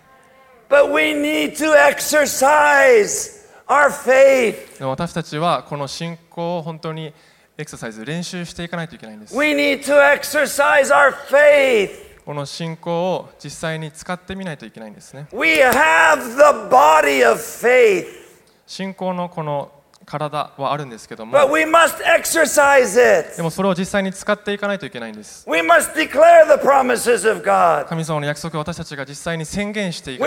[0.69, 4.85] But we need to exercise our faith.
[4.85, 7.13] 私たちはこの信仰を本当に
[7.57, 12.07] エクササイズ練習していかないといけないんです We need to exercise our faith.
[12.25, 18.05] この信仰を実際に使ってみないといけないんですね We have the body of faith,
[18.65, 19.71] 信仰のこの
[20.09, 21.45] 体はあるんですけどもで
[23.43, 25.45] もそれを実際に使っていかないといけないんです。
[25.45, 25.63] 神
[28.05, 30.17] 様の約束を私たちが実際に宣言してい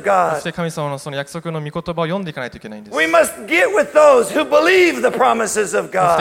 [0.00, 2.94] か,そして神様のその約束の御言葉を読んでいかないといけないんです。
[2.94, 3.12] そして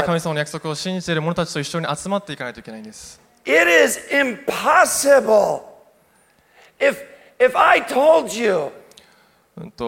[0.03, 3.21] 神様の約束を信じている者たちと一緒に集まっていかないといけないんです。
[3.45, 5.61] It is impossible.
[6.79, 6.97] If,
[7.55, 8.71] I told you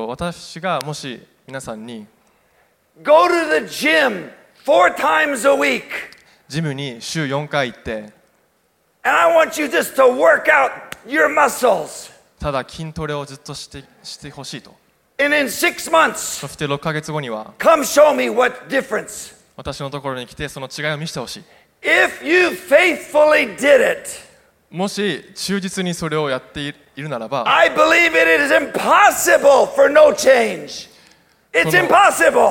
[0.07, 2.07] 私がもし皆さんに
[3.03, 4.31] go to the gym
[4.65, 5.83] four times a week,
[6.47, 8.11] ジムに週4回行って and
[9.03, 10.71] I want you just to work out
[11.05, 14.73] your muscles, ただ筋トレをずっとしてしてほしいと
[15.19, 19.35] and in six months, そして6ヶ月後には come show me what difference.
[19.55, 21.43] 私のところに来てその違いを見せてほしい
[21.83, 24.09] If you faithfully did it,
[24.71, 30.89] もし忠実にそれをやっていいるならば I believe it is impossible for no change.
[30.89, 31.44] It's その impossible.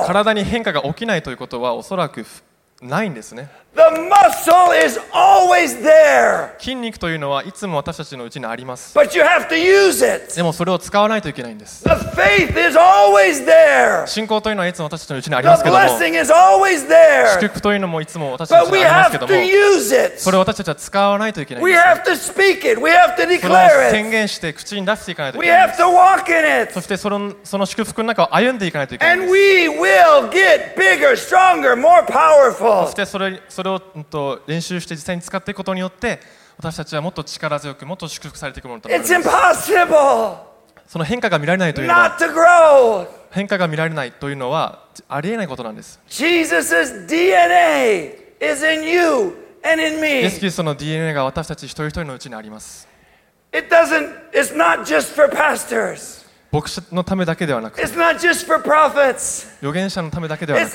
[0.05, 2.43] 体に変化が起きないということはおそらくふ
[2.81, 10.33] ないんですね The muscle is always there, 筋肉というのはいつも私たちのうちにあります but you have to use it.
[10.33, 14.07] でもそれを使わないといけないんです The faith is always there.
[14.07, 17.33] 信仰というのはいつも私たちのうちにあり The ますけども blessing is always there.
[17.33, 20.19] 祝福というのもいつも私たち But に we ありますけ have ど to も use it.
[20.21, 21.77] それを私たちは使わないといけないん We で
[22.13, 22.79] す have to speak it.
[22.81, 24.11] We have to それを declare 宣 it.
[24.11, 26.81] 言して口に出していかないとい We けないん have です to walk in そ it.
[26.81, 32.89] してそのその祝福の中を歩んでいかないといけないん And です we will get bigger, stronger, more そ powerful.
[32.89, 36.19] してそれそれを、うん、と練習して実際に使っていくことによって
[36.57, 39.05] 私たちはもっと力強くもっと祝福されていくものとなるん
[40.87, 43.07] その変化が見られないというのは not to grow.
[43.31, 50.29] 変化が見られないというのはありえないことなんです Jesus' DNA is in you and in イエ me.
[50.29, 52.87] ス・キリストの DNA が私たち一人一人のうちにあります
[53.51, 56.23] It doesn't, it's not just for pastors.
[56.51, 57.81] 牧師のためだけではなく.
[59.59, 60.69] 預言者のためだけではなく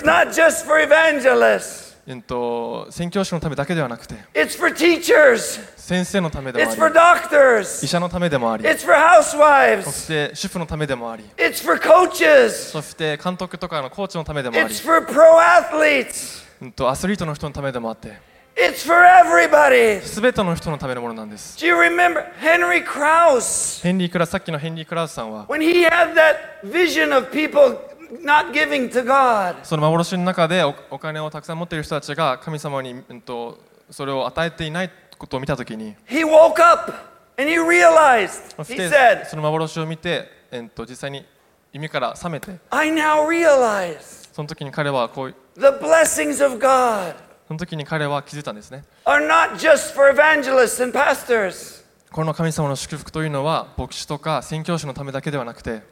[2.10, 2.16] For.
[2.16, 5.60] えっと、宣教師のためだけではなくて It's for teachers.
[5.76, 7.84] 先生のためでも It's for あり doctors.
[7.84, 9.92] 医者のためでもあり It's for そ housewives.
[9.92, 12.50] して主婦のためでもあり It's for coaches.
[12.50, 16.44] そして監督とかのコーチのためでもあり It's for pro athletes.
[16.60, 20.00] うんとアスリートの人のためでもあって It's for everybody.
[20.02, 23.82] 全ての人のためのものなんです Do you remember Henry Krause?
[23.82, 27.78] ヘンリー・クラさっきのヘンリー・クラウスさんは When he had that vision of people
[28.22, 33.58] not giving to God, その幻の中でおお金をたくさん持っている人たちが神様に、うん、と
[33.90, 36.92] それを与えていないことを見たときに he woke up
[37.38, 41.24] and he realized, he て said, その幻を見て、えっと実際に
[41.72, 47.14] 夢から覚めて I now realize その時に彼はこう the blessings of God
[47.46, 51.79] その時に彼は気づいたんですね are not just for evangelists and pastors,
[52.12, 55.82] この神様の祝福というのは、牧師とか宣教師のためだけではなくて、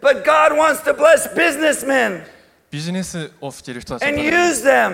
[2.71, 4.07] ビジネスをしている人た、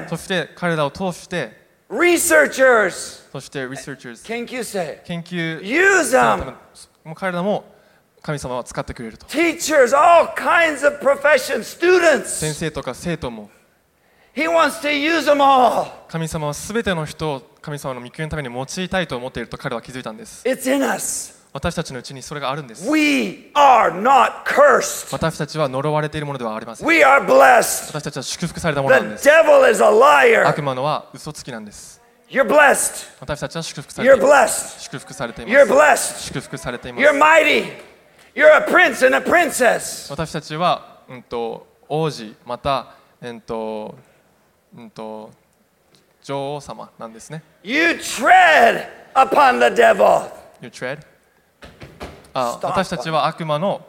[0.09, 1.65] そして彼らを通して、
[4.27, 5.61] 研究生、研究
[6.05, 6.55] 生、
[7.43, 7.65] も
[8.21, 9.27] 神様は使ってくれると。
[12.29, 13.49] 先生とか生徒も。
[14.35, 15.87] He wants to use them all.
[16.09, 21.35] 神様は全ての人を神様の御国のために用いたいと思っていると彼は気づいたんです It's in us.
[21.53, 25.13] 私たちのうちにそれがあるんです We are not cursed.
[25.13, 27.87] 私たちは呪われているものではありません We are blessed.
[27.97, 30.49] 私たちは祝福されたものなん The です devil is a liar.
[30.49, 33.07] 悪魔のは嘘つきなんです You're blessed.
[33.21, 36.21] 私たちは祝福されて You're います.祝福されていま You're す blessed.
[36.27, 37.73] 祝福されていま You're す mighty.
[38.35, 40.11] You're a prince and a princess.
[40.11, 43.95] 私たちは、うん、と王子また、うんと
[44.77, 45.31] うん、と
[46.23, 50.31] 女王様なんですね You tread upon the devil.
[50.61, 50.99] You tread
[52.33, 52.67] あ Stop.
[52.67, 53.87] 私たちは悪魔の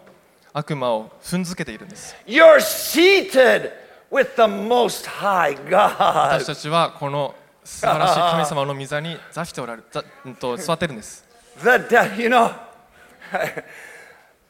[0.54, 3.71] 悪魔を踏んづけているんです You're seated
[4.12, 6.45] with the Most High 私 God.
[6.45, 11.26] たちはこの素晴らしい神様の御座に座しておられ座、うん、と座ってるんです
[11.63, 12.54] The de- you know,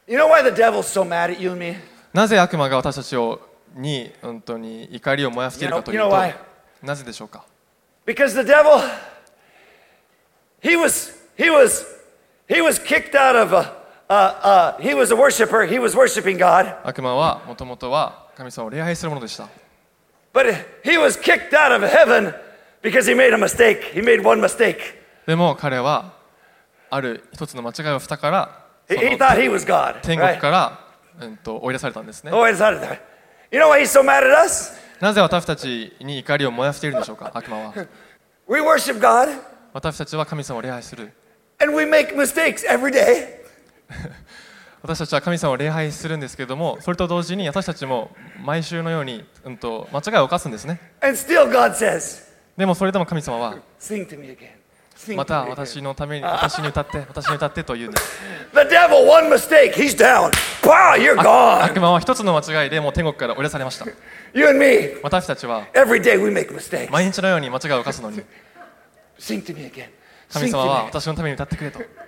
[0.06, 1.76] you know why the devil's so mad at you and me?
[2.12, 3.45] なぜ悪魔が私たちを
[3.76, 6.16] に本当に怒りを燃やしているかというと?
[6.82, 7.44] なぜでしょうか
[8.06, 8.80] Because the devil,
[10.62, 11.84] he was, he was,
[12.48, 13.72] he was kicked out of a,
[14.08, 15.66] uh, uh, he was a worshiper.
[15.66, 19.48] He was worshiping God, 悪魔はもともとは神様を礼拝するものでした
[20.32, 20.46] but
[20.84, 22.32] he was kicked out of heaven
[22.82, 23.82] because he made a mistake.
[23.94, 24.78] He made one mistake.
[25.26, 26.12] でも彼は
[26.90, 30.00] ある一つの間違いをしたから He, そ he の thought he was God.
[30.02, 30.38] 天国 Right?
[30.38, 30.78] から、
[31.20, 32.98] うん、と追い出されたんですね Oh, wait, sorry, sorry.
[33.50, 34.72] You know why he's so mad at us?
[35.00, 37.74] なぜ私たちに怒りを燃やしているんでしょうか悪魔は
[38.48, 39.40] We worship God
[39.72, 41.12] 私たちは神様を礼拝する
[41.60, 43.28] and we make mistakes every day.
[44.82, 48.10] 私たちは神様を礼拝するんですけれどもそれと同時に私たちも
[48.42, 52.22] 毎週のように、うん、と間違いを犯すんですね And still God says,
[52.56, 54.55] でもそれでも神様は Sing to me again.
[55.16, 58.18] また.私のために私に歌って私に歌ってと言うんです
[58.54, 60.30] The devil, one mistake, he's down.
[60.62, 61.62] Bah, you're 悪 gone.
[61.64, 63.86] 悪魔は一つの間違いでもう天国から追い出されました
[64.34, 66.90] You and me, 私たちは every day we make mistakes.
[66.90, 68.22] 毎日のように間違いを犯すのに
[69.18, 69.86] Sing to me again.
[70.32, 71.98] 神様は.私のために歌ってくれと言って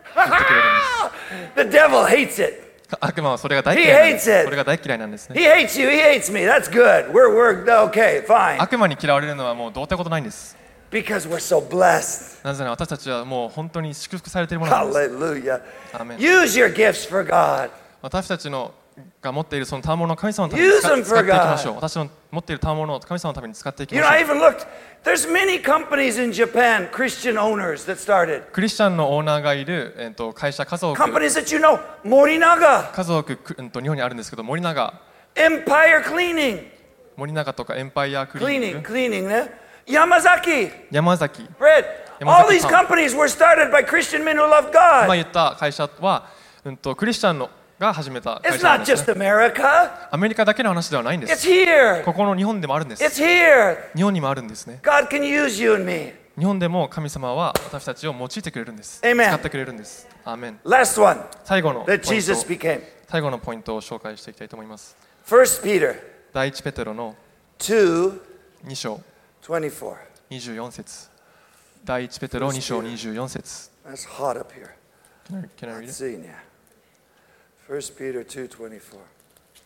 [1.55, 2.63] くれるんで The devil hates it.
[2.89, 6.41] す悪魔はそれが大嫌いなんです.それが大嫌いなんですね He hates you, he hates me.
[6.41, 7.13] That's good.
[7.13, 8.61] We're, we're okay, fine.
[8.61, 10.57] 悪魔に嫌われるのはもうどうってことないんです
[10.91, 12.45] Because we're so blessed.
[12.45, 15.61] なぜなら私たちはもう本当に祝福されているものなんです Hallelujah.
[16.19, 17.71] Use your gifts for God.
[18.01, 18.73] 私たちの
[19.21, 24.67] が持っているその賜物を神様のために使っていきましょう私の持っている賜物を神様のために使っていき You ま know, し I ょう even looked.
[25.05, 28.43] There's many companies in Japan, Christian owners that started.
[28.53, 31.81] クリスチャンのオーナーがいる、えー、と会社数多く Companies that you know,
[32.93, 35.01] 数多く、くうん、と日本にあるんですけど森永
[35.35, 36.67] Empire Cleaning,
[37.17, 39.51] 森永とかエンパイアクリーニン cleaning, グ cleaning, eh?
[39.89, 41.85] Yamazaki, 山崎 bread.
[42.21, 45.15] Yamazaki All these companies were started by Christian men who love 今 God.
[45.15, 46.29] 言った会社は、
[46.65, 47.49] うん、とクリスチャンの
[47.79, 50.09] が始めた会社なん not です、just ね、America.
[50.11, 52.05] アメリカだけの話ではないんで It's す here.
[52.05, 53.77] ここの日本でもあるんです It's here.
[53.95, 56.13] 日本にもあるんですね God can use you and me.
[56.37, 62.05] 日本でも神様は私たちを用いてくれるんです Amen 使ってくれるんですアーメン Last one 最後のポイント.
[63.09, 65.97] 最後のポイントを紹介していきたいと思います First Peter
[66.33, 67.17] 第一ペテロの
[67.59, 68.21] 2
[68.67, 69.01] 2章
[69.49, 69.97] 24.
[70.31, 71.09] 24節
[71.83, 74.75] 第一ペテロ2章24節 That's hot up here.
[75.27, 76.17] Can I, can I read Let's it?
[76.17, 76.35] see now.
[77.67, 78.81] First Peter 2:24.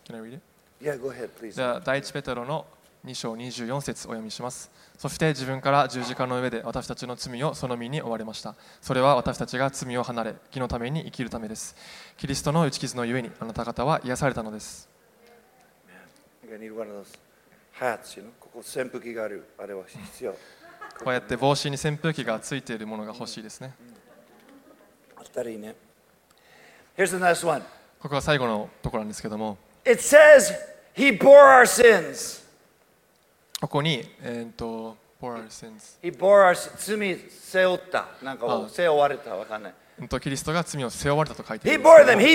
[0.05, 0.41] Can I read it?
[0.81, 1.55] Yeah, go ahead, please.
[1.55, 2.65] じゃあ第一ペテロの
[3.05, 11.75] 2章24節お読みしますそして自分から十字架の上で私たちの罪をその身に追われましたそれは私たちが罪を離れ義のために生きるためです
[12.15, 14.87] キリストの打ち傷のゆえにあなた方は癒されたのです
[16.49, 16.69] I
[17.79, 18.29] hats, you know.
[18.39, 19.45] ここ扇風機がある。
[19.57, 20.31] あれは必要。
[20.31, 20.37] こ
[21.09, 23.73] うやって帽子に扇風機がついているものが欲しいですね。
[25.17, 25.75] 二人ね。
[26.95, 27.61] Here's the next one.
[27.99, 30.53] ここが最後のところなんですけども、It says
[30.95, 32.43] he bore our sins.
[33.59, 38.07] ここに、えー、と、for our sins He bore our 罪背負った。
[38.21, 39.35] なんかあ背負われた。
[39.35, 39.73] わかんない。
[40.21, 41.83] キリストが罪を背負われたと書いてあ He るん
[42.21, 42.25] で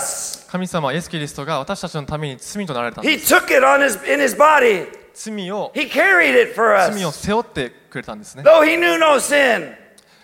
[0.00, 3.02] す.神様イエス・キリストが私たちのために罪となられた.
[5.14, 5.72] 罪を
[6.92, 8.42] 罪を.背負ってくれたんですね.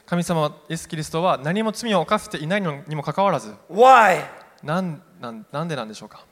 [0.06, 3.54] 神様イエス・キリストは何も罪を犯していないのにもかかわらず?
[4.62, 6.24] なんなんなんでなんでしょうか？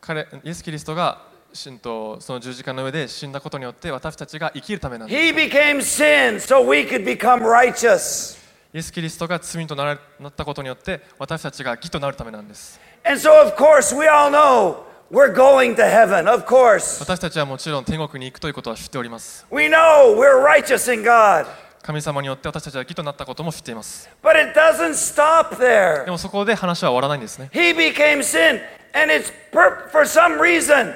[0.00, 1.22] 彼イエス・キリストが
[1.52, 8.38] しんとその十字架の上で死んだことによって私たちが生きるためなんです He became sin so we could become righteous.
[8.72, 9.98] イエス・キリストが罪となっ
[10.36, 16.28] たことによって私たちが義となるためなんです And so, of course, we all know we're going to heaven.
[16.32, 17.00] Of course.
[17.00, 21.46] 私たちはもちろん天国に行くということは知っております We know we're righteous in God.
[21.82, 26.10] 神様によって私たちは義となったことも知っています But it doesn't stop で there.
[26.10, 28.60] もそこで話は終わらないんですね He became sin.
[28.92, 30.94] And it's for some reason.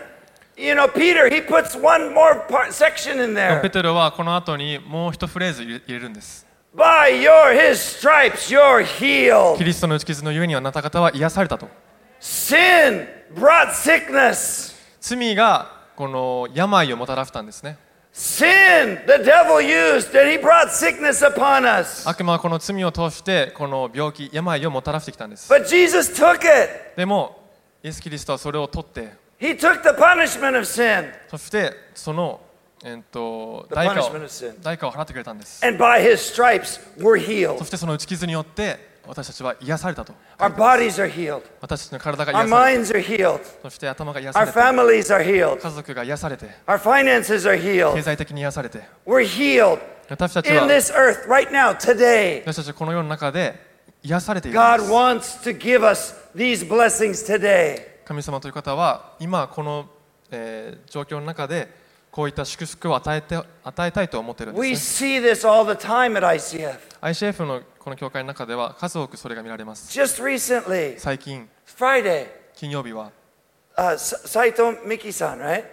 [0.56, 3.70] You know, Peter, he puts one more part, section in ペ there.
[3.70, 6.46] テロはこの後にもう一フレーズ入れ入れるんです
[6.76, 9.62] By your, his stripes, you're キ healed.
[9.64, 11.68] リストの打ち傷のゆえにあなた方は癒されたと
[12.20, 14.74] Sin brought sickness.
[15.00, 17.76] 罪がこの病をもたらしたんですね
[18.12, 22.08] Sin, the devil used, and he brought sickness upon us.
[22.08, 26.94] 悪魔はこの罪を通してこの病気病をもたらしてきたんです But Jesus took it.
[26.96, 27.40] でも
[27.82, 31.11] イエス・キリストはそれを取って He took the punishment of sin.
[31.29, 32.41] そしてその、
[32.83, 34.61] えー、と The 代価を punishment of sin.
[34.61, 37.65] 代価を払ってくれたんです And by his stripes, we're そ healed.
[37.65, 41.41] してその打ち傷によって私たちは癒されたと Our bodies are healed.
[41.61, 43.41] 私たちの体が Our 癒されて minds are healed.
[43.63, 45.61] そして頭が癒さ Our れて families are healed.
[45.61, 48.03] 家族が癒されて Our finances are 経 healed.
[48.03, 52.41] 済的に癒されて We're healed 私たち in は this earth right now, today.
[52.41, 53.55] 私たちはこの世の中で
[54.03, 57.87] 癒されているん God です wants to give us these blessings today.
[58.04, 59.86] 神様という方は今この、
[60.30, 61.68] えー、状況の中で
[62.10, 69.98] こういった祝福を与えて与えたいと思っているんです、ICF のこの教会の中では数多くそれが見られます。
[69.98, 73.10] Just recently, 最近、Friday, 金曜日は、
[73.98, 75.64] 斎、uh, 藤美希さん、right?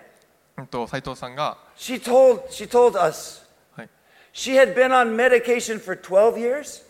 [0.57, 3.89] うんと斉藤さんが、She told, she told us,、はい、
[4.33, 6.83] she had been on medication for 12 years?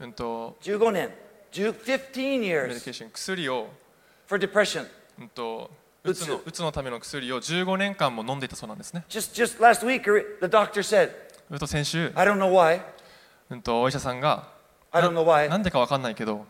[0.00, 1.10] うんと15年、
[1.52, 2.68] 15 years。
[2.68, 3.68] メディケーショ、薬を。
[4.26, 4.38] for
[6.06, 6.40] うつ,の。
[6.44, 9.04] うつのための薬を15年間も飲んでいたそうなんですね。
[11.66, 12.12] 先週、
[13.50, 14.48] うん、とお医者さんが、
[14.92, 16.46] な,んでか分かんないけど、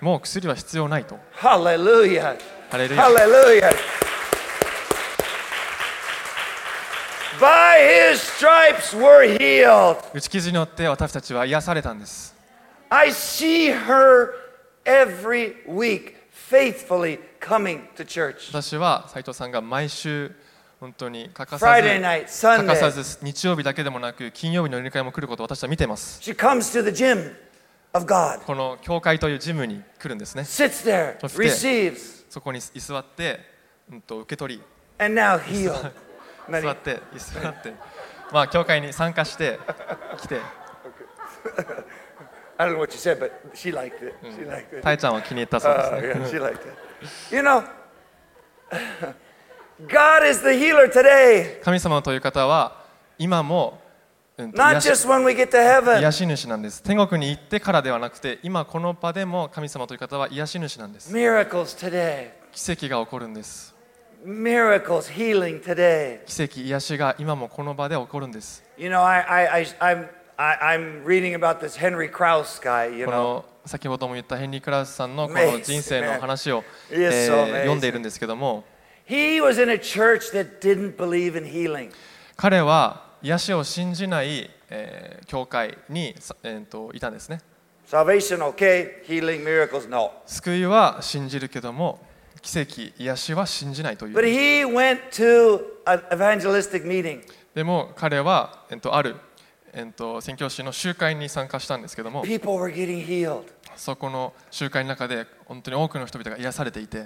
[0.00, 1.18] もう薬は必要ないと。
[1.32, 2.36] ハレルヤ
[2.70, 3.08] ハレルヤ,
[3.60, 3.70] ヤ
[10.12, 12.34] 打ち傷によって私たちは癒されたんです。
[12.90, 14.30] I see her
[14.84, 16.17] every week.
[16.50, 18.48] Faithfully coming to church.
[18.50, 20.32] 私は斉藤さんが毎週
[20.80, 22.90] 本当に欠かさ Friday ず night, 欠かさ Sunday.
[23.02, 26.20] ず日曜日だけでもなく金曜日の入会も来ることを私は見ています。
[26.22, 27.34] She comes to the gym
[27.92, 30.42] of God, この教会というジムに来るんですね。
[30.42, 33.40] Sits there, そして receives, そこに居座って、
[33.90, 34.62] うん、と受け取り。
[34.98, 35.90] And now healed.
[36.62, 37.74] 座って居座って。
[38.32, 39.58] まあ教会に参加して
[40.18, 40.40] 来て
[42.60, 44.14] I don't know what you said, but she liked it.
[44.36, 44.82] She liked it.
[44.82, 46.58] タイちゃんは気に入ったそうです Uh, ね yeah, she liked
[47.30, 47.34] it.
[47.34, 47.62] You know,
[49.86, 52.84] God is the healer today, 神様という方は
[53.18, 53.80] 今も、
[54.36, 56.00] うんと not 癒し just when we get to heaven.
[56.00, 62.30] 癒し主なんです天国に行ってからではなくて今この場でも神様という方は癒し主なんです Miracles today.
[62.52, 63.74] 奇跡が起こるんです
[64.24, 66.24] Miracles, healing today.
[66.26, 69.48] 奇跡癒しが今もこの場で起こるんです You know, I, I,
[69.80, 70.08] I, I'm,
[73.06, 78.62] この先ほども言ったヘンリー・クラウスさんの,この人生の話を、読んでいるんですけども
[82.36, 86.14] 彼は癒しを信じない、えー、教会に、
[86.44, 87.40] えー、といたんですね。
[90.24, 91.98] 救いは信じるけども
[92.42, 94.14] 奇跡、癒しは信じないという。
[97.56, 99.16] でも彼は、えー、とある。
[99.72, 102.22] えっと、宣教師の集会に参加したんですけども、
[103.76, 107.04] そこの集会の中で本当に多くの人々が癒されていて、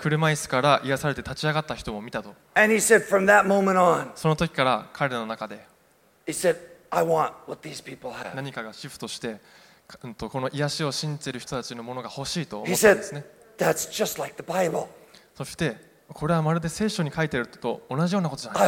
[0.00, 2.34] 車椅子から癒されて立ち上がった人を見たと、
[4.14, 5.66] その時から彼の中で
[8.34, 9.40] 何かがシフトして、
[10.02, 12.64] うん、とこの癒しを信じている人たちのものが欲しいと。
[15.36, 15.76] そして、
[16.08, 18.62] これはまるで聖書に書いていると同じようなことじゃない。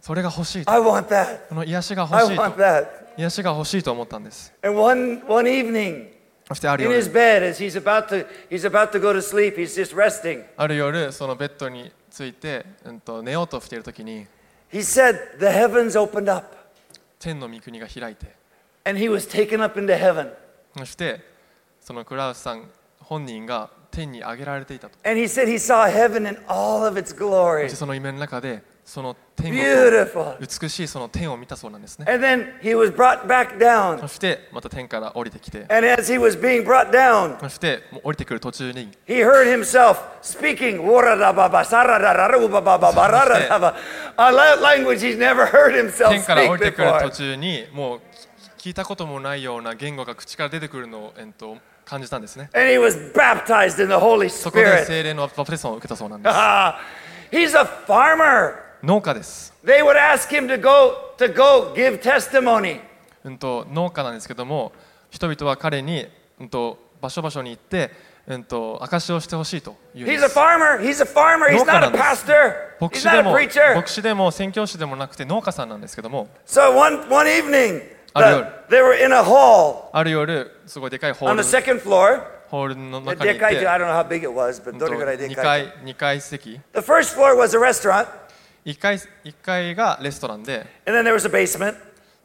[0.00, 1.48] それが欲しいと I want that.
[1.48, 2.86] この癒しが欲 I しい want と that.
[3.16, 6.08] 癒しが欲しいと思ったんです And one, one evening,
[6.48, 9.56] そしてある in his 夜 bed, as he's about, to, he's about to go to sleep,
[9.56, 10.44] he's just resting.
[10.56, 14.26] ある夜そのベッドについて、うん、と寝ようとしている時に
[14.72, 16.56] He said, The heavens opened up,
[17.18, 18.26] 天の御国が開いて
[18.84, 20.30] and he was taken up into heaven.
[20.76, 21.20] そして
[21.80, 22.64] そのクラウスさん
[23.00, 27.66] 本人が天に上げられていたと And he said he saw heaven in all of its そ glory.
[27.68, 29.52] してその夢の中でその天
[30.40, 32.06] 美しいその天を見たそうなんですね。
[34.00, 35.64] そしてまた天から降りてきて。
[37.40, 38.90] そして降りてくる途中に。
[39.06, 40.82] He heard himself speaking
[43.60, 43.76] ba,
[44.16, 48.00] a language he's never heard himself speak 天から降りてくる途中に、もう
[48.58, 51.14] 聞いたこともないような言語が口から出てくるのを。
[51.16, 52.50] えっと感じたんですね
[54.30, 56.36] そこで精霊のバプテスマを受けたそうなんです。
[58.82, 62.80] 農家です、They would ask him to go to go give testimony.
[63.24, 64.72] うん、と農家なんですけども
[65.10, 66.06] 人々は彼に、
[66.40, 67.90] うん、と場所場所に行って、
[68.26, 70.78] うん、と証しをしてほしいという He's a す farmer.
[70.80, 71.48] He's a farmer.
[71.50, 72.54] He's not a pastor.
[72.80, 73.74] 牧 He's not a も preacher.
[73.74, 77.82] 牧師でも宣教師でもなくて農家さんなんですけども So one one evening,
[78.14, 82.22] the- they were in a hall ある夜すごいでかいホ on ー the ル second floor.
[82.48, 84.98] ホールの The 中にいて、dekai- I don't know how big it was, but うん don't と know
[84.98, 85.36] what I 2 did.
[85.36, 88.08] 階2階席 The first floor was a restaurant,
[88.64, 91.76] 1階 ,1 階がレストランで and then there was a basement.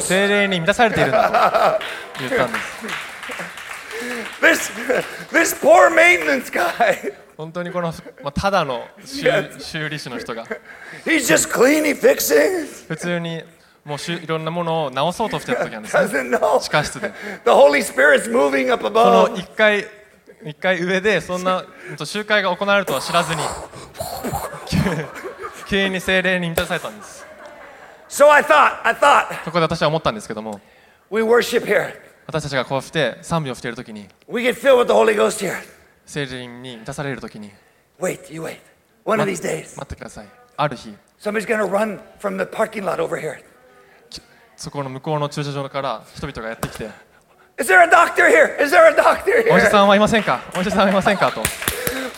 [0.01, 1.85] 聖精霊に満たされているんだと
[2.21, 2.87] 言ったんです。
[7.37, 7.93] 本当にこの、
[8.23, 9.31] まあ、ただの修,
[9.61, 10.45] 修理師の人が。
[12.89, 13.45] 普通に
[13.85, 15.97] もうしゅいろんなものを直そうとしてた時あるんです、
[16.61, 17.13] 地下室で。
[17.45, 17.51] The
[19.43, 19.43] 1。
[20.45, 21.65] 一回上でそんな
[22.05, 23.41] 集会が行われるとは知らずに
[25.69, 27.27] 急に精霊に満たされたんです。
[28.17, 30.59] So I thought, I thought, そこで私は思ったんですけども
[31.11, 31.93] we worship here.
[32.27, 35.59] 私たちがこうして賛美をしている時に We get filled with the Holy Ghost here.
[36.07, 37.51] 精霊に満たされる時に
[38.01, 38.57] Wait, you wait.
[39.05, 43.37] One of these days, 待ってくださいある日 somebody's gonna run from the parking lot over here.
[44.57, 46.89] そこの向こうの駐車場から人々がやってきて
[47.61, 48.59] Is there a doctor here?
[48.65, 49.71] Is there a doctor お医者 here?
[49.71, 51.43] さんはいませんかお医者さんはいませんかと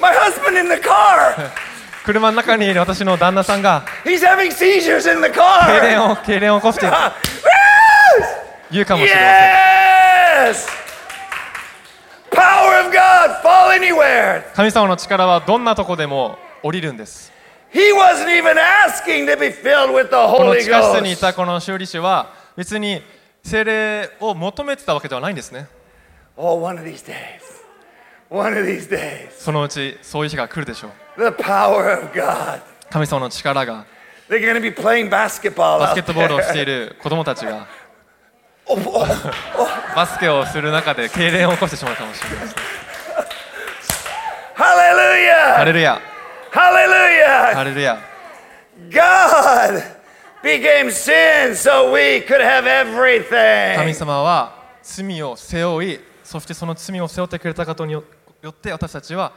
[0.01, 1.68] My husband in the car.
[2.09, 5.79] 車の中にいる私の旦那さんが He's having seizures in the 痙 car.
[5.79, 7.13] 攣を痙攣を起こしている Ah,
[8.71, 10.69] 言うかもしれません Yes!
[12.31, 14.43] Power of God, fall anywhere.
[14.55, 17.31] 神様の力はどんなとこでも降りるんです
[17.75, 21.21] He wasn't even asking to be filled with the この Holy 地下室にい Ghost.
[21.21, 23.03] たこの修理師は別に
[23.43, 25.67] 精霊を求めてたわけではないんですね
[26.39, 27.05] Oh, one of these days.
[27.05, 27.59] One of these days.
[29.39, 30.91] そのうちそういう日が来るでしょう。
[32.91, 33.87] 神様の力が。
[35.79, 37.67] バスケットボールをしている子供たちが。
[39.97, 42.55] バスケをする中で痙攣を起こしてしまうかもしれませ。
[45.59, 45.99] ハレルヤ
[46.51, 47.99] ハレルヤハレルヤ
[53.77, 54.53] 神様は
[54.83, 59.33] 罪を背負い、そしてその罪を背負ってくれたことによってよって私たちは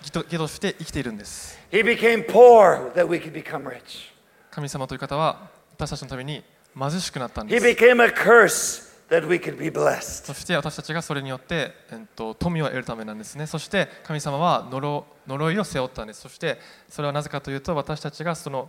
[0.00, 1.58] 義と義として生きているんです。
[1.70, 4.10] He became poor that we could become rich.
[4.50, 6.42] 神様という方は私たちのために
[6.78, 7.66] 貧しくなったん He です。
[7.66, 10.26] Became a curse that we could be blessed.
[10.26, 13.46] そして私たちがそれによって、えっと、富を得るためなんですね。
[13.46, 16.20] そして神様は呪呪いを背負ったんです。
[16.20, 16.58] そして
[16.88, 18.68] それはなぜかというと私たちがその、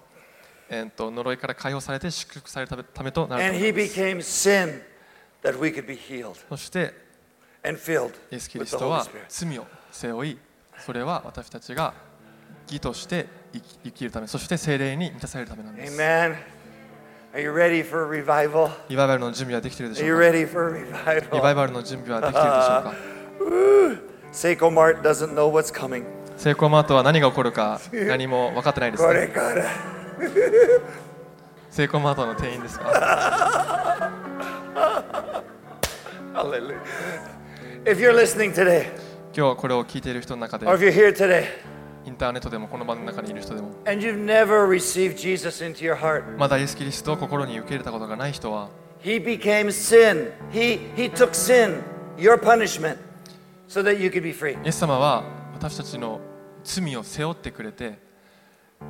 [0.70, 3.99] えっと、呪いから解放されて祝福されたためとなるた And め he です。
[3.99, 4.82] Became sin
[5.43, 6.36] that we could be healed.
[6.49, 7.11] そして
[7.64, 7.70] イ
[8.36, 10.38] エス・キリストは.罪を背負い
[10.80, 11.93] それは私たちが
[12.68, 13.28] 義として
[13.84, 15.99] 生きるためそして精霊に満たされるためなんです.
[16.01, 16.36] Are
[17.41, 18.72] you ready for revival?
[18.89, 20.80] リバイバルの準備はできているで Are し you ょうか？Ready for a
[21.22, 21.51] リバ?
[21.51, 22.93] イバルの準備はできているでしょうか？
[24.34, 26.03] Seiko Mart doesn't know what's coming.
[26.38, 29.66] セイコーマートは何が起こるか 何も分かってないですね Korekara.
[31.70, 32.91] セイコーマートの店員ですか？
[36.34, 36.80] Hallelujah.
[37.84, 38.86] If you're listening today,
[39.36, 41.46] 今日これを聞いている人の中で or if you're here today,
[42.06, 48.70] インターネットでもこの場の中にいる人でも and you've never received Jesus into your heart, まだイエス・キリストを心に受け入れたことがない人は
[49.04, 50.32] He became sin.
[50.52, 51.82] He, he took sin,
[52.20, 52.98] your punishment,
[53.68, 54.64] so that you could be free.
[54.64, 55.24] イエス様は
[55.56, 56.22] 私たちの
[56.64, 57.98] 罪を背負ってくれて、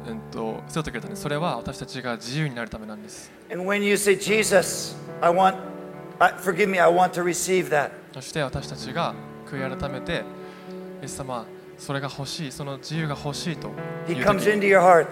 [0.05, 5.55] えっと、背負ってくれたんですそれは私たちが自由になるためなんです And when you say, Jesus, I want,
[6.19, 8.00] I, forgive me, I want to receive that.
[8.13, 9.13] そして私たちが
[9.45, 10.23] 悔い改めて
[11.01, 11.45] イエス様
[11.77, 13.69] それが欲しいその自由が欲しいと
[14.07, 15.07] He comes 時 into your heart.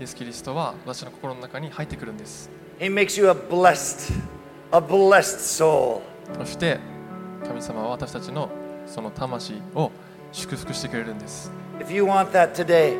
[0.00, 4.12] イエス・キリストは私の心の中に入ってくるんです He makes you a blessed,
[4.72, 6.00] a blessed soul.
[6.38, 6.78] そして
[7.46, 8.48] 神様は私たちの
[8.86, 9.90] その魂を
[10.32, 12.96] 祝福してくれるんです If you want that today,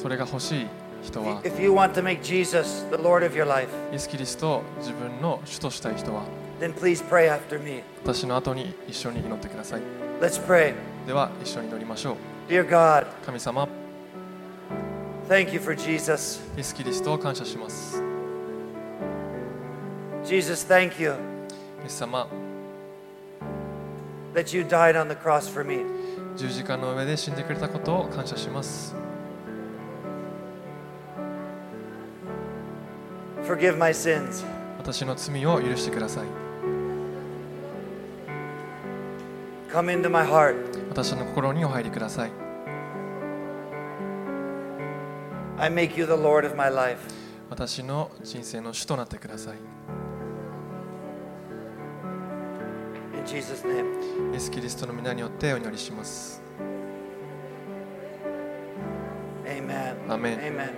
[0.00, 0.66] それが欲しい
[1.02, 6.22] 人は if you want to make Jesus the Lord of your life, イエス・キリストを自分の主としたい人は
[6.58, 7.82] then please pray after me.
[8.02, 9.82] 私の後に一緒に祈ってください
[10.20, 10.74] Let's pray.
[11.06, 12.16] では一緒に祈りましょ
[12.48, 13.68] う Dear God, 神様
[15.28, 16.40] thank you for Jesus.
[16.56, 18.02] イエス・キリストを感謝します
[20.24, 21.12] Jesus, thank you
[21.82, 22.26] イエス様
[24.34, 25.84] that you died on the cross for me.
[26.36, 28.94] 十字架の上で死んでくれたことを感謝します
[33.46, 34.44] Forgive my sins.
[34.78, 36.47] 私の罪を許してください
[39.70, 40.56] Come into my heart.
[40.88, 42.30] 私の心にお入りください
[45.58, 46.98] I make you the Lord of my life.
[47.50, 49.56] 私の人生の主となってください
[53.18, 54.32] In Jesus' name.
[54.32, 56.40] イエス・キリストの皆によってお祈りします
[59.44, 59.96] Amen.
[60.08, 60.38] Amen.
[60.40, 60.70] Amen.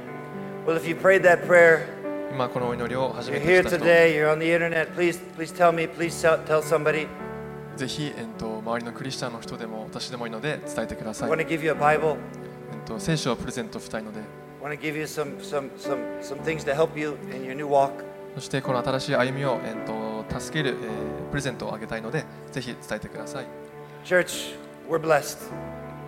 [0.67, 1.87] Well, if you prayed that prayer,
[2.33, 6.21] 今このお祈りを始 you're めて here きた人 today, you're on the internet, please, please tell me, please
[6.21, 7.07] tell tell somebody.
[7.77, 11.31] ぜひ、えっと、周りのクリスチャンの人でも私でもいいので伝えてください。
[11.31, 11.47] えっ
[12.87, 14.21] と、聖書をプレゼントしたいので。
[18.35, 23.47] そしてこの新しい歩みを、えっと、助ける、えー、プレゼントをあげたいので、ぜひ伝えてください。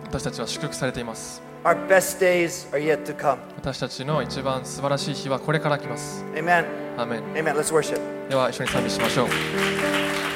[0.03, 1.41] 私たちは祝福されています。
[3.55, 6.23] 私たちの一番素晴らしい日はこれから来ます。
[6.97, 7.23] Amen.
[8.29, 10.32] では一緒に賛美しましょう。